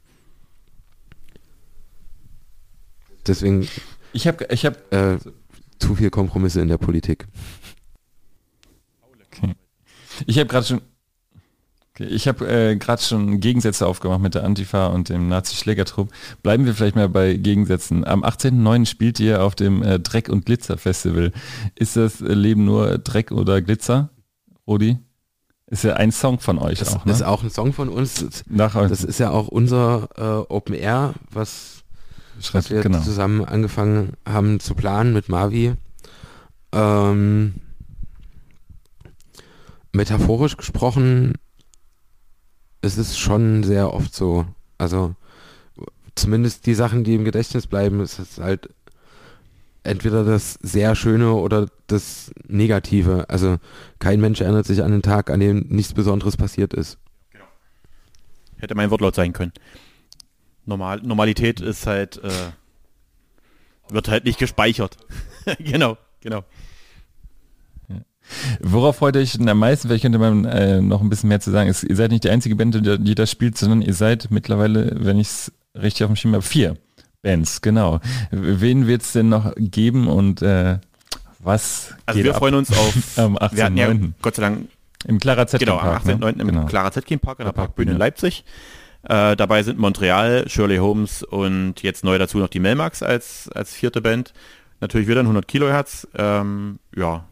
[3.28, 3.68] Deswegen.
[4.14, 5.18] Ich habe, ich habe äh,
[5.80, 7.28] zu viel Kompromisse in der Politik.
[9.28, 9.54] Okay.
[10.26, 10.82] Ich habe gerade schon.
[12.00, 16.12] Ich habe äh, gerade schon Gegensätze aufgemacht mit der Antifa und dem Nazi-Schlägertrupp.
[16.44, 18.06] Bleiben wir vielleicht mal bei Gegensätzen.
[18.06, 18.86] Am 18.09.
[18.86, 21.32] spielt ihr auf dem äh, Dreck- und Glitzer-Festival.
[21.74, 24.12] Ist das Leben nur Dreck oder Glitzer,
[24.68, 25.00] Rudi?
[25.70, 27.12] Ist ja ein Song von euch das auch, ne?
[27.12, 28.44] ist auch ein Song von uns.
[28.48, 31.84] Nach, Das ist ja auch unser äh, Open Air, was,
[32.54, 33.02] was wir genau.
[33.02, 35.74] zusammen angefangen haben zu planen mit Mavi.
[36.72, 37.56] Ähm,
[39.92, 41.34] metaphorisch gesprochen,
[42.82, 44.46] es ist schon sehr oft so.
[44.78, 45.16] Also
[46.16, 48.70] zumindest die Sachen, die im Gedächtnis bleiben, ist es halt
[49.84, 53.30] entweder das sehr Schöne oder das Negative.
[53.30, 53.58] Also
[54.00, 56.98] kein Mensch erinnert sich an den Tag, an dem nichts Besonderes passiert ist.
[58.58, 59.54] Hätte mein Wortlaut sein können.
[60.66, 62.52] Normal, Normalität ist halt, äh,
[63.90, 64.98] wird halt nicht gespeichert.
[65.60, 66.44] genau, genau.
[68.60, 69.88] Worauf freut ihr euch denn am meisten?
[69.88, 71.70] Vielleicht könnte man äh, noch ein bisschen mehr zu sagen.
[71.70, 74.98] Es, ihr seid nicht die einzige Band, die, die das spielt, sondern ihr seid mittlerweile,
[75.00, 76.78] wenn ich es richtig auf dem Schirm habe, vier
[77.22, 78.00] Bands, genau.
[78.32, 80.80] Wen wird es denn noch geben und äh,
[81.40, 84.12] was Also wir ab freuen uns auf, am wir hatten ja 18.09.
[84.22, 84.68] Gott sei Dank,
[85.06, 86.16] Im Clara Z genau, am Park, ne?
[86.16, 86.42] 18.09.
[86.42, 86.66] im Genau.
[86.66, 87.98] Clara Zetkin Park in der Der Parkbühne in.
[87.98, 88.44] Leipzig.
[89.04, 93.74] Äh, dabei sind Montreal, Shirley Holmes und jetzt neu dazu noch die Melmax als, als
[93.74, 94.34] vierte Band.
[94.82, 96.08] Natürlich wieder ein 100 Kilohertz.
[96.16, 97.26] Ähm, ja,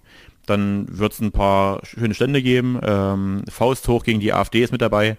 [0.45, 2.79] dann wird es ein paar schöne Stände geben.
[2.83, 5.17] Ähm, Faust hoch gegen die AfD ist mit dabei.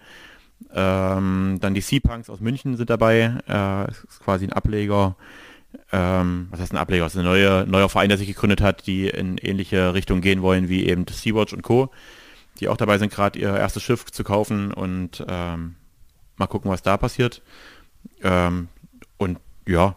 [0.72, 3.34] Ähm, dann die Sea-Punks aus München sind dabei.
[3.48, 5.16] Äh, ist quasi ein Ableger.
[5.92, 7.06] Ähm, was heißt ein Ableger?
[7.06, 10.42] Es ist ein neue, neuer Verein, der sich gegründet hat, die in ähnliche Richtung gehen
[10.42, 11.90] wollen wie eben Sea-Watch und Co.
[12.60, 15.76] Die auch dabei sind, gerade ihr erstes Schiff zu kaufen und ähm,
[16.36, 17.42] mal gucken, was da passiert.
[18.22, 18.68] Ähm,
[19.18, 19.96] und ja,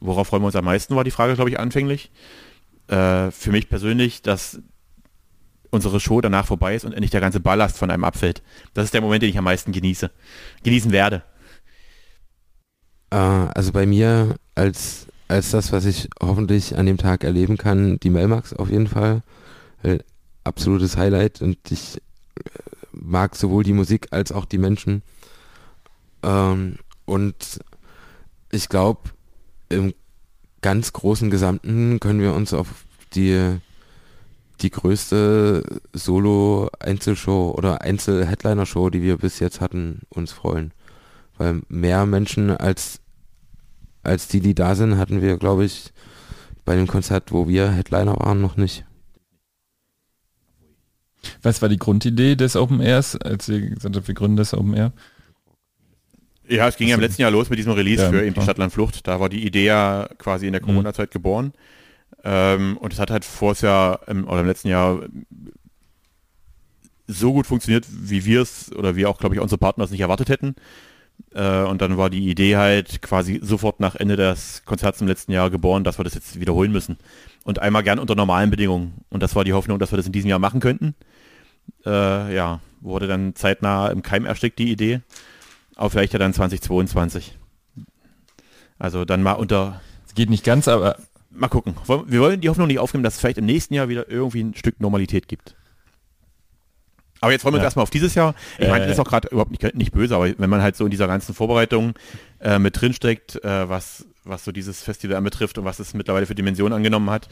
[0.00, 2.10] worauf freuen wir uns am meisten, war die Frage, glaube ich, anfänglich.
[2.88, 4.60] Äh, für mich persönlich, dass
[5.74, 8.42] unsere Show danach vorbei ist und endlich der ganze Ballast von einem abfällt.
[8.72, 10.10] Das ist der Moment, den ich am meisten genieße.
[10.62, 11.22] Genießen werde.
[13.10, 17.98] Äh, also bei mir als, als das, was ich hoffentlich an dem Tag erleben kann,
[18.00, 19.22] die Melmax auf jeden Fall.
[19.82, 20.04] Weil
[20.44, 22.00] absolutes Highlight und ich äh,
[22.92, 25.02] mag sowohl die Musik als auch die Menschen.
[26.22, 27.60] Ähm, und
[28.50, 29.10] ich glaube,
[29.68, 29.94] im
[30.62, 32.68] ganz großen Gesamten können wir uns auf
[33.14, 33.58] die,
[34.60, 40.72] die größte Solo-Einzelshow oder Einzel-Headliner-Show, die wir bis jetzt hatten, uns freuen.
[41.36, 43.00] Weil mehr Menschen als,
[44.02, 45.92] als die, die da sind, hatten wir, glaube ich,
[46.64, 48.84] bei dem Konzert, wo wir Headliner waren, noch nicht.
[51.42, 54.74] Was war die Grundidee des Open Airs, als ihr gesagt habt, wir gründen das Open
[54.74, 54.92] Air?
[56.46, 58.32] Ja, es ging ja im letzten Jahr los mit diesem Release Ja, für eben die
[58.32, 58.44] klar.
[58.44, 59.06] Stadtlandflucht.
[59.08, 61.52] Da war die Idee ja quasi in der Corona-Zeit geboren.
[62.24, 65.00] Ähm, und es hat halt vorher Jahr im, oder im letzten Jahr
[67.06, 70.00] so gut funktioniert, wie wir es oder wie auch, glaube ich, unsere Partner es nicht
[70.00, 70.56] erwartet hätten.
[71.34, 75.32] Äh, und dann war die Idee halt quasi sofort nach Ende des Konzerts im letzten
[75.32, 76.96] Jahr geboren, dass wir das jetzt wiederholen müssen.
[77.44, 79.04] Und einmal gern unter normalen Bedingungen.
[79.10, 80.94] Und das war die Hoffnung, dass wir das in diesem Jahr machen könnten.
[81.84, 85.02] Äh, ja, wurde dann zeitnah im Keim erstickt, die Idee.
[85.76, 87.36] Aber vielleicht ja dann 2022.
[88.78, 90.96] Also dann mal unter, Es geht nicht ganz, aber
[91.34, 91.74] mal gucken.
[92.06, 94.54] Wir wollen die Hoffnung nicht aufnehmen, dass es vielleicht im nächsten Jahr wieder irgendwie ein
[94.54, 95.54] Stück Normalität gibt.
[97.20, 97.66] Aber jetzt wollen wir uns Ja.
[97.68, 98.34] erstmal auf dieses Jahr.
[98.58, 98.88] Ich meine, Äh.
[98.88, 101.06] das ist auch gerade überhaupt nicht, nicht böse, aber wenn man halt so in dieser
[101.06, 101.94] ganzen Vorbereitung
[102.40, 106.34] äh, mit drinsteckt, äh, was, was so dieses Festival anbetrifft und was es mittlerweile für
[106.34, 107.28] Dimensionen angenommen hat,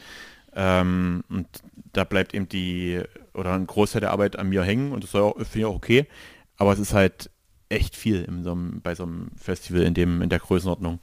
[0.55, 1.47] ähm, und
[1.93, 3.01] da bleibt eben die,
[3.33, 6.07] oder ein Großteil der Arbeit an mir hängen und das finde ich auch okay,
[6.57, 7.29] aber es ist halt
[7.69, 10.99] echt viel in so einem, bei so einem Festival in dem, in der Größenordnung.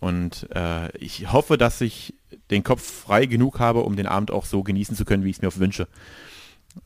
[0.00, 2.14] Und äh, ich hoffe, dass ich
[2.50, 5.36] den Kopf frei genug habe, um den Abend auch so genießen zu können, wie ich
[5.36, 5.88] es mir auch wünsche.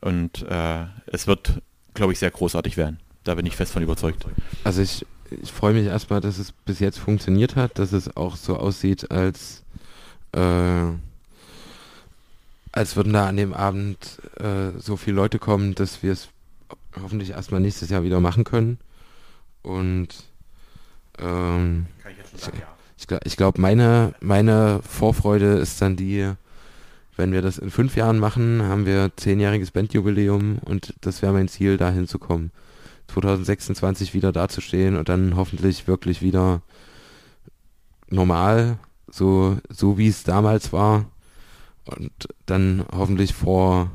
[0.01, 1.61] Und äh, es wird,
[1.93, 2.99] glaube ich, sehr großartig werden.
[3.23, 4.25] Da bin ich fest von überzeugt.
[4.63, 5.05] Also ich,
[5.41, 9.11] ich freue mich erstmal, dass es bis jetzt funktioniert hat, dass es auch so aussieht,
[9.11, 9.63] als,
[10.31, 10.91] äh,
[12.71, 16.29] als würden da an dem Abend äh, so viele Leute kommen, dass wir es
[17.01, 18.79] hoffentlich erstmal nächstes Jahr wieder machen können.
[19.61, 20.09] Und
[21.17, 22.78] ähm, Kann ich jetzt schon sagen, ja.
[22.99, 26.31] Ich, gl- ich glaube, meine, meine Vorfreude ist dann die,
[27.15, 31.47] wenn wir das in fünf Jahren machen, haben wir zehnjähriges Bandjubiläum und das wäre mein
[31.47, 32.51] Ziel, da hinzukommen.
[33.07, 36.61] 2026 wieder dazustehen und dann hoffentlich wirklich wieder
[38.09, 38.77] normal,
[39.09, 41.05] so, so wie es damals war.
[41.85, 42.11] Und
[42.45, 43.89] dann hoffentlich vor,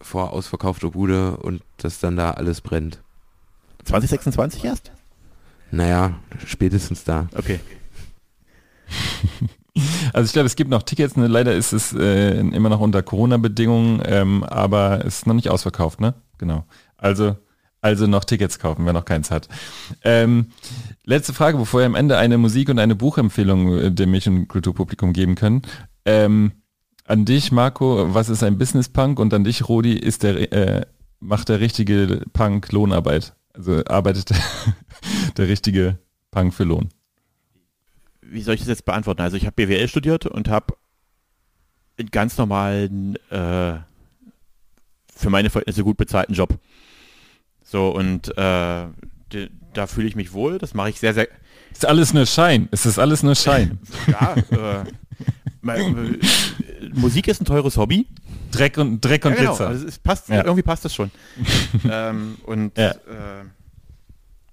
[0.00, 3.00] vor ausverkaufter Bude und dass dann da alles brennt.
[3.84, 4.92] 2026 erst?
[5.70, 7.28] Naja, spätestens da.
[7.34, 7.60] Okay.
[10.12, 11.26] Also ich glaube, es gibt noch Tickets, ne?
[11.26, 16.00] leider ist es äh, immer noch unter Corona-Bedingungen, ähm, aber es ist noch nicht ausverkauft,
[16.00, 16.14] ne?
[16.36, 16.64] Genau.
[16.98, 17.36] Also,
[17.80, 19.48] also noch Tickets kaufen, wer noch keins hat.
[20.04, 20.48] Ähm,
[21.04, 25.34] letzte Frage, bevor wir am Ende eine Musik- und eine Buchempfehlung äh, dem Mädchenkulturpublikum geben
[25.34, 25.62] können.
[26.04, 26.52] Ähm,
[27.06, 29.18] an dich, Marco, was ist ein Business Punk?
[29.18, 30.86] Und an dich, Rodi, ist der, äh,
[31.18, 33.34] macht der richtige Punk Lohnarbeit?
[33.54, 34.36] Also arbeitet der,
[35.36, 35.98] der richtige
[36.30, 36.90] Punk für Lohn?
[38.32, 39.20] Wie soll ich das jetzt beantworten?
[39.20, 40.74] Also ich habe BWL studiert und habe
[41.98, 43.74] einen ganz normalen, äh,
[45.14, 46.58] für meine Verhältnisse gut bezahlten Job.
[47.62, 48.86] So, und äh,
[49.74, 51.28] da fühle ich mich wohl, das mache ich sehr, sehr.
[51.70, 52.68] Ist alles nur Schein.
[52.70, 53.78] Es ist alles nur Schein.
[54.06, 54.84] ja, äh,
[55.60, 56.18] mein, äh,
[56.92, 58.06] Musik ist ein teures Hobby.
[58.50, 59.56] Dreck und Dreck und ja, genau.
[59.56, 59.68] Glitzer.
[59.68, 60.44] Also passt, ja.
[60.44, 61.10] irgendwie passt das schon.
[61.90, 62.90] ähm, und ja.
[62.90, 63.44] äh,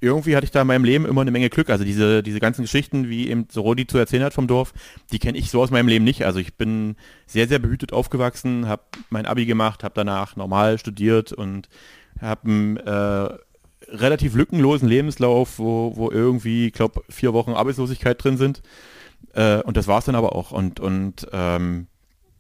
[0.02, 1.70] irgendwie hatte ich da in meinem Leben immer eine Menge Glück.
[1.70, 4.74] Also diese, diese ganzen Geschichten, wie eben so Rodi zu erzählen hat vom Dorf,
[5.12, 6.26] die kenne ich so aus meinem Leben nicht.
[6.26, 6.96] Also ich bin
[7.26, 11.68] sehr, sehr behütet aufgewachsen, habe mein Abi gemacht, habe danach normal studiert und
[12.22, 13.30] habe einen äh,
[13.88, 18.62] relativ lückenlosen Lebenslauf, wo, wo irgendwie, ich glaube, vier Wochen Arbeitslosigkeit drin sind.
[19.34, 20.52] Äh, und das war es dann aber auch.
[20.52, 21.88] Und, und ähm,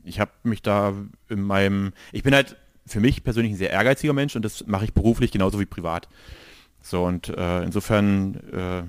[0.04, 0.94] ich habe mich da
[1.28, 2.56] in meinem, ich bin halt
[2.86, 6.08] für mich persönlich ein sehr ehrgeiziger Mensch und das mache ich beruflich genauso wie privat.
[6.82, 8.84] So und äh, insofern äh,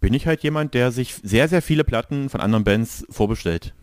[0.00, 3.74] bin ich halt jemand, der sich sehr, sehr viele Platten von anderen Bands vorbestellt.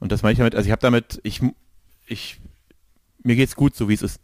[0.00, 1.40] Und das meine ich damit, also ich habe damit, ich,
[2.06, 2.40] ich,
[3.22, 4.20] mir geht's gut, so wie es ist.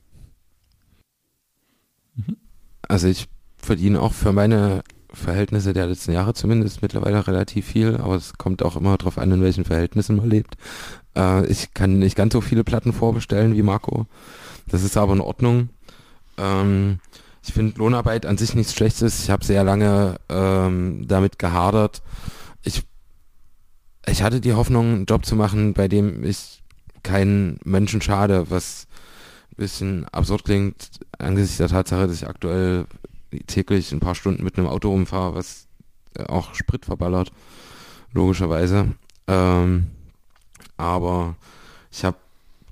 [2.86, 3.26] Also ich
[3.56, 4.82] verdiene auch für meine
[5.12, 9.32] Verhältnisse der letzten Jahre zumindest mittlerweile relativ viel, aber es kommt auch immer darauf an,
[9.32, 10.56] in welchen Verhältnissen man lebt.
[11.16, 14.06] Äh, ich kann nicht ganz so viele Platten vorbestellen wie Marco.
[14.68, 15.70] Das ist aber in Ordnung.
[16.36, 16.98] Ähm,
[17.46, 19.24] ich finde Lohnarbeit an sich nichts Schlechtes.
[19.24, 22.02] Ich habe sehr lange ähm, damit gehadert.
[22.62, 22.82] Ich,
[24.06, 26.62] ich hatte die Hoffnung, einen Job zu machen, bei dem ich
[27.02, 28.86] keinen Menschen schade, was
[29.52, 32.86] ein bisschen absurd klingt angesichts der Tatsache, dass ich aktuell
[33.46, 35.66] täglich ein paar Stunden mit einem Auto rumfahre, was
[36.28, 37.30] auch Sprit verballert,
[38.12, 38.94] logischerweise.
[39.26, 39.88] Ähm,
[40.76, 41.36] aber
[41.90, 42.16] ich habe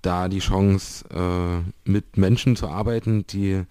[0.00, 3.64] da die Chance, äh, mit Menschen zu arbeiten, die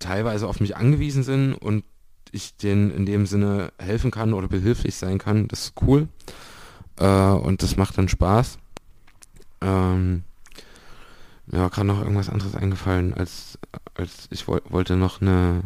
[0.00, 1.84] teilweise auf mich angewiesen sind und
[2.32, 5.48] ich denen in dem Sinne helfen kann oder behilflich sein kann.
[5.48, 6.08] Das ist cool.
[6.98, 8.58] Äh, und das macht dann Spaß.
[9.60, 10.24] Ähm,
[11.46, 13.58] mir war gerade noch irgendwas anderes eingefallen, als,
[13.94, 15.62] als ich wo wollte noch eine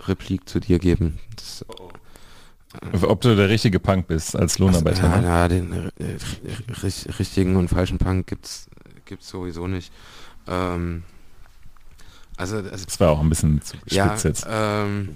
[0.00, 1.18] Replik zu dir geben.
[1.36, 1.64] Das,
[2.92, 5.12] äh, Ob du der richtige Punk bist als Lohnarbeiter.
[5.12, 6.18] Also, ja, ja, den äh,
[7.18, 8.68] richtigen und falschen Punk gibt's
[9.04, 9.92] gibt's sowieso nicht.
[10.46, 11.02] Ähm,
[12.38, 14.46] also, also das war auch ein bisschen zu ja, jetzt.
[14.48, 15.10] Ähm,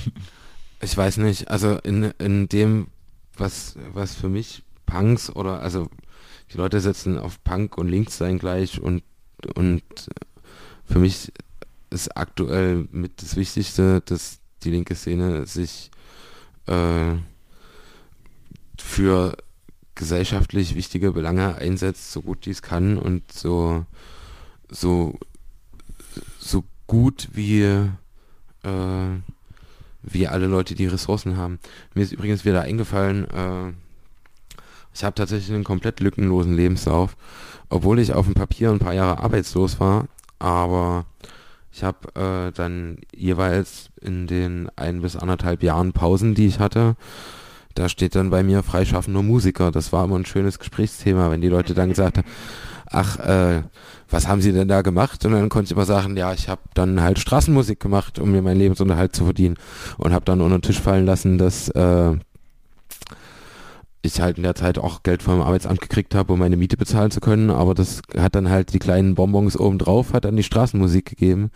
[0.80, 1.48] ich weiß nicht.
[1.48, 2.88] Also in, in dem,
[3.36, 5.88] was was für mich Punks oder also
[6.52, 9.02] die Leute setzen auf Punk und Links sein gleich und
[9.54, 9.82] und
[10.84, 11.32] für mich
[11.88, 15.90] ist aktuell mit das Wichtigste, dass die linke Szene sich
[16.66, 17.14] äh,
[18.78, 19.36] für
[19.94, 23.86] gesellschaftlich wichtige Belange einsetzt, so gut die es kann und so
[24.70, 25.18] so
[26.44, 29.20] so gut wie äh,
[30.02, 31.58] wie alle Leute, die Ressourcen haben.
[31.94, 33.72] Mir ist übrigens wieder eingefallen, äh,
[34.94, 37.16] ich habe tatsächlich einen komplett lückenlosen Lebenslauf,
[37.68, 40.06] obwohl ich auf dem Papier ein paar Jahre arbeitslos war,
[40.38, 41.06] aber
[41.72, 46.94] ich habe äh, dann jeweils in den ein bis anderthalb Jahren Pausen, die ich hatte,
[47.74, 49.72] da steht dann bei mir freischaffender Musiker.
[49.72, 52.28] Das war immer ein schönes Gesprächsthema, wenn die Leute dann gesagt haben,
[52.94, 53.62] ach, äh,
[54.08, 55.24] was haben sie denn da gemacht?
[55.24, 58.42] Und dann konnte ich immer sagen, ja, ich habe dann halt Straßenmusik gemacht, um mir
[58.42, 59.56] meinen Lebensunterhalt zu verdienen.
[59.98, 62.16] Und habe dann unter den Tisch fallen lassen, dass äh,
[64.02, 67.10] ich halt in der Zeit auch Geld vom Arbeitsamt gekriegt habe, um meine Miete bezahlen
[67.10, 70.42] zu können, aber das hat dann halt die kleinen Bonbons oben drauf, hat dann die
[70.42, 71.50] Straßenmusik gegeben.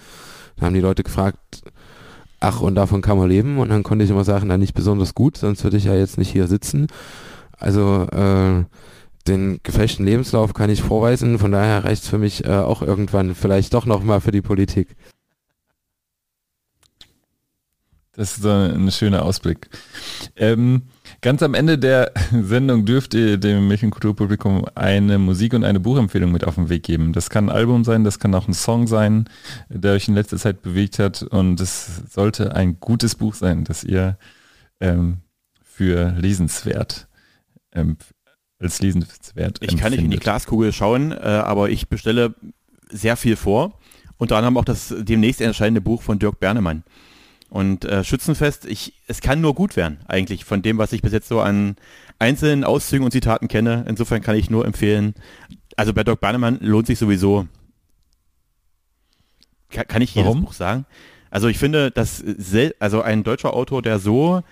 [0.56, 1.62] Dann haben die Leute gefragt,
[2.40, 3.58] ach, und davon kann man leben?
[3.58, 6.18] Und dann konnte ich immer sagen, na, nicht besonders gut, sonst würde ich ja jetzt
[6.18, 6.86] nicht hier sitzen.
[7.58, 8.64] Also, äh,
[9.28, 13.34] den gefälschten Lebenslauf kann ich vorweisen, von daher reicht es für mich äh, auch irgendwann
[13.34, 14.96] vielleicht doch nochmal für die Politik.
[18.12, 19.68] Das ist ein schöner Ausblick.
[20.34, 20.82] Ähm,
[21.20, 26.44] Ganz am Ende der Sendung dürft ihr dem Märchenkulturpublikum eine Musik- und eine Buchempfehlung mit
[26.44, 27.12] auf den Weg geben.
[27.12, 29.28] Das kann ein Album sein, das kann auch ein Song sein,
[29.68, 31.22] der euch in letzter Zeit bewegt hat.
[31.22, 34.16] Und es sollte ein gutes Buch sein, das ihr
[34.80, 35.18] ähm,
[35.64, 37.08] für lesenswert
[37.72, 37.96] ähm,
[38.58, 42.34] als lesenswert Ich kann nicht in die Glaskugel schauen, äh, aber ich bestelle
[42.90, 43.78] sehr viel vor.
[44.16, 46.82] Unter anderem auch das demnächst erscheinende Buch von Dirk Bernemann.
[47.50, 51.12] Und äh, Schützenfest, ich, es kann nur gut werden, eigentlich, von dem, was ich bis
[51.12, 51.76] jetzt so an
[52.18, 53.84] einzelnen Auszügen und Zitaten kenne.
[53.88, 55.14] Insofern kann ich nur empfehlen,
[55.76, 57.46] also bei Doc Bannemann lohnt sich sowieso
[59.70, 60.44] kann, kann ich jedes Warum?
[60.44, 60.86] Buch sagen.
[61.30, 62.24] Also ich finde, dass
[62.78, 64.42] also ein deutscher Autor, der so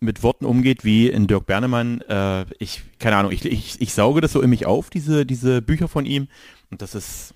[0.00, 4.20] mit Worten umgeht wie in Dirk Bernemann, äh, ich, keine Ahnung, ich, ich, ich sauge
[4.20, 6.28] das so in mich auf, diese, diese Bücher von ihm.
[6.70, 7.34] Und das ist,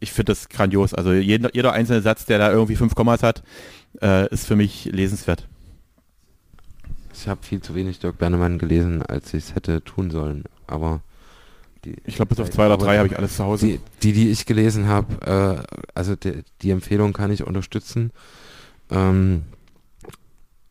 [0.00, 0.94] ich finde das grandios.
[0.94, 3.42] Also jeder, jeder einzelne Satz, der da irgendwie fünf Kommas hat,
[4.00, 5.48] äh, ist für mich lesenswert.
[7.12, 10.44] Ich habe viel zu wenig Dirk Bernemann gelesen, als ich es hätte tun sollen.
[10.68, 11.00] Aber
[11.84, 13.66] die, Ich glaube, bis auf zwei oder drei habe ich alles zu Hause.
[13.66, 18.12] die, die, die ich gelesen habe, äh, also die, die Empfehlung kann ich unterstützen.
[18.90, 19.42] Ähm,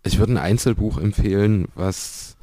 [0.08, 2.36] ich würde ein Einzelbuch empfehlen, was,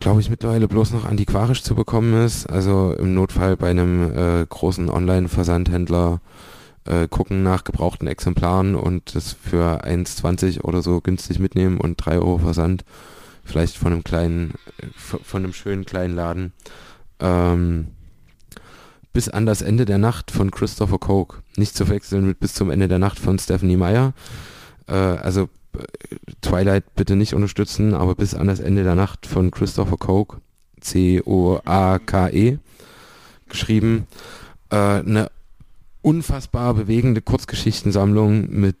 [0.00, 2.46] glaube ich, mittlerweile bloß noch antiquarisch zu bekommen ist.
[2.48, 6.20] Also im Notfall bei einem äh, großen Online-Versandhändler
[6.84, 12.18] äh, gucken nach gebrauchten Exemplaren und das für 1,20 oder so günstig mitnehmen und 3
[12.18, 12.84] Euro Versand.
[13.44, 16.52] Vielleicht von einem kleinen, äh, von einem schönen kleinen Laden.
[17.20, 17.88] Ähm,
[19.12, 21.38] bis an das Ende der Nacht von Christopher Coke.
[21.56, 24.14] Nicht zu wechseln mit Bis zum Ende der Nacht von Stephanie Meyer.
[24.88, 25.48] Äh, also
[26.40, 30.38] Twilight bitte nicht unterstützen, aber bis an das Ende der Nacht von Christopher Coke.
[30.80, 32.58] C-O-A-K-E.
[33.48, 34.06] Geschrieben.
[34.70, 35.30] Äh, eine
[36.02, 38.76] unfassbar bewegende Kurzgeschichtensammlung mit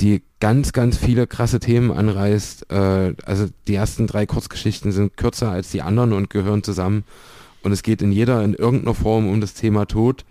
[0.00, 2.70] die ganz, ganz viele krasse Themen anreißt.
[2.70, 7.04] Äh, also die ersten drei Kurzgeschichten sind kürzer als die anderen und gehören zusammen.
[7.62, 10.24] Und es geht in jeder, in irgendeiner Form um das Thema Tod.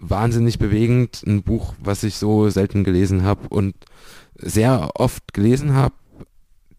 [0.00, 1.22] Wahnsinnig bewegend.
[1.24, 3.74] Ein Buch, was ich so selten gelesen habe und
[4.36, 5.94] sehr oft gelesen habe.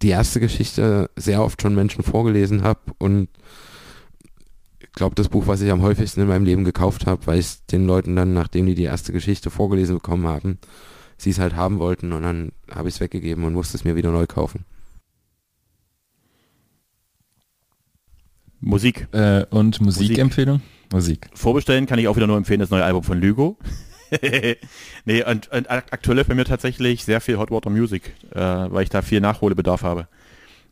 [0.02, 3.30] Die erste Geschichte sehr oft schon Menschen vorgelesen habe und
[4.80, 7.46] ich glaube, das Buch, was ich am häufigsten in meinem Leben gekauft habe, weil ich
[7.46, 10.58] es den Leuten dann, nachdem die die erste Geschichte vorgelesen bekommen haben,
[11.18, 13.96] sie es halt haben wollten und dann habe ich es weggegeben und musste es mir
[13.96, 14.66] wieder neu kaufen.
[18.62, 19.08] Musik.
[19.12, 20.62] Äh, und Musikempfehlung?
[20.92, 21.30] Musik.
[21.34, 23.58] Vorbestellen kann ich auch wieder nur empfehlen, das neue Album von Lügo.
[25.06, 28.40] Nee, und, und ak- aktuell läuft bei mir tatsächlich sehr viel Hot Water Music, äh,
[28.40, 30.08] weil ich da viel Nachholbedarf habe.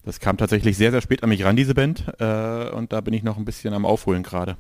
[0.05, 3.13] Das kam tatsächlich sehr, sehr spät an mich ran, diese Band, äh, und da bin
[3.13, 4.57] ich noch ein bisschen am Aufholen gerade.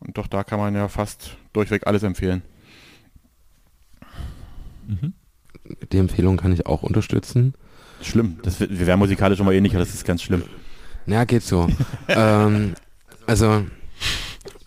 [0.00, 2.42] Und doch da kann man ja fast durchweg alles empfehlen.
[5.92, 7.54] Die Empfehlung kann ich auch unterstützen.
[8.02, 8.38] Schlimm.
[8.42, 10.44] Das, wir wären musikalisch immer ähnlicher, das ist ganz schlimm.
[11.06, 11.68] Ja, geht so.
[12.08, 12.74] ähm,
[13.26, 13.66] also,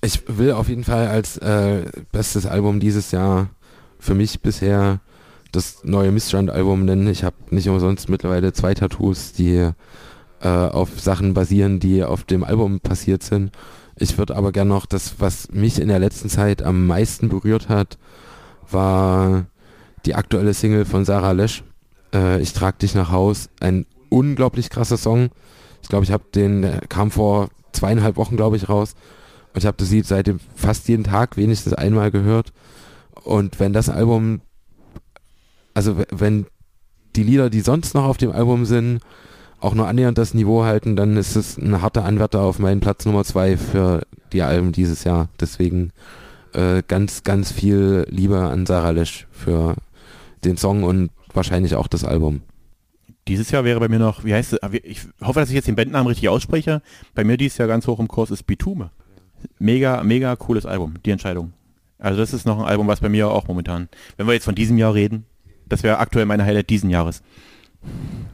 [0.02, 3.50] ich will auf jeden Fall als äh, bestes Album dieses Jahr
[4.00, 5.00] für mich bisher
[5.52, 7.08] das neue Missstand-Album nennen.
[7.08, 9.70] Ich habe nicht umsonst mittlerweile zwei Tattoos, die
[10.42, 13.52] äh, auf Sachen basieren, die auf dem Album passiert sind.
[13.96, 17.70] Ich würde aber gern noch das, was mich in der letzten Zeit am meisten berührt
[17.70, 18.00] hat,
[18.72, 19.46] war
[20.06, 21.64] die aktuelle Single von Sarah Lesch.
[22.14, 23.50] Äh, ich trag dich nach Haus.
[23.60, 25.30] Ein unglaublich krasser Song.
[25.84, 28.96] Ich glaube, ich habe den, der kam vor zweieinhalb Wochen, glaube ich, raus.
[29.54, 32.54] Und ich habe das Lied seitdem fast jeden Tag wenigstens einmal gehört.
[33.24, 34.42] Und wenn das Album,
[35.74, 36.46] also wenn
[37.16, 39.02] die Lieder, die sonst noch auf dem Album sind,
[39.60, 43.06] auch nur annähernd das Niveau halten, dann ist es ein harter Anwärter auf meinen Platz
[43.06, 44.02] Nummer zwei für
[44.34, 45.30] die Alben dieses Jahr.
[45.40, 45.92] Deswegen
[46.54, 49.76] äh, ganz, ganz viel Liebe an Sarah Lesch für
[50.44, 52.42] den Song und wahrscheinlich auch das Album.
[53.28, 55.76] Dieses Jahr wäre bei mir noch, wie heißt es, ich hoffe, dass ich jetzt den
[55.76, 56.82] Bandnamen richtig ausspreche.
[57.14, 58.90] Bei mir dieses Jahr ganz hoch im Kurs ist Bitume.
[59.60, 61.54] Mega, mega cooles Album, die Entscheidung.
[62.00, 63.88] Also das ist noch ein Album, was bei mir auch momentan,
[64.18, 65.26] wenn wir jetzt von diesem Jahr reden,
[65.70, 67.22] das wäre aktuell meine Highlight diesen Jahres.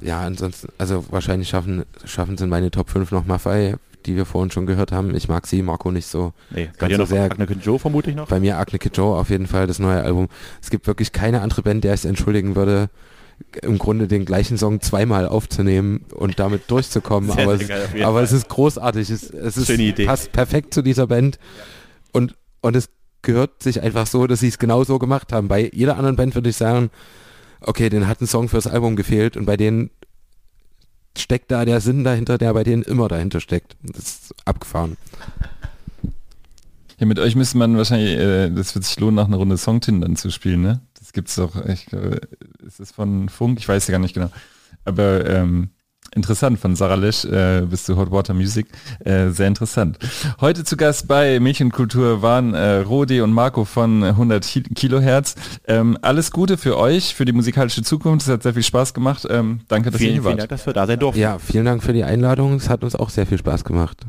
[0.02, 4.26] Ja, ansonsten, also wahrscheinlich schaffen, schaffen es in meine Top 5 noch Maffei, die wir
[4.26, 5.16] vorhin schon gehört haben.
[5.16, 6.34] Ich mag sie, Marco nicht so.
[6.50, 8.28] Nee, Ganz so noch sehr- Agne Joe vermute ich noch.
[8.28, 10.28] Bei mir Agne Kid Joe auf jeden Fall das neue Album.
[10.62, 12.90] Es gibt wirklich keine andere Band, der ich es entschuldigen würde,
[13.62, 17.32] im Grunde den gleichen Song zweimal aufzunehmen und damit durchzukommen.
[17.36, 19.10] Sehr, aber sehr es, geil jeden aber es ist großartig.
[19.10, 20.06] Es, es ist, Idee.
[20.06, 21.40] passt perfekt zu dieser Band.
[22.12, 22.90] Und, und es
[23.22, 25.48] gehört sich einfach so, dass sie es genau so gemacht haben.
[25.48, 26.90] Bei jeder anderen Band würde ich sagen,
[27.62, 29.90] okay, den hat ein Song fürs Album gefehlt und bei denen
[31.18, 33.76] steckt da der Sinn dahinter, der bei denen immer dahinter steckt.
[33.82, 34.98] Das ist abgefahren.
[37.00, 40.16] Ja, mit euch müsste man wahrscheinlich, äh, das wird sich lohnen, nach einer Runde Songtindern
[40.16, 40.82] zu spielen, ne?
[41.18, 42.22] Das gibt's doch, ich glaube,
[42.66, 43.58] ist das von Funk?
[43.60, 44.30] Ich weiß ja gar nicht genau.
[44.86, 45.70] Aber ähm,
[46.16, 48.68] interessant, von Sarah Lesch äh, bis zu Hot Water Music,
[49.04, 49.98] äh, sehr interessant.
[50.42, 55.36] Heute zu Gast bei Mädchenkultur waren äh, Rodi und Marco von 100 Ki- Kilohertz.
[55.68, 58.28] Ähm, alles Gute für euch, für die musikalische Zukunft.
[58.28, 59.26] Es hat sehr viel Spaß gemacht.
[59.30, 60.40] Ähm, danke, dass ihr Vielen, hier vielen wart.
[60.42, 61.20] Dank, dass wir da sein durften.
[61.20, 62.54] Ja, vielen Dank für die Einladung.
[62.56, 64.06] Es hat uns auch sehr viel Spaß gemacht.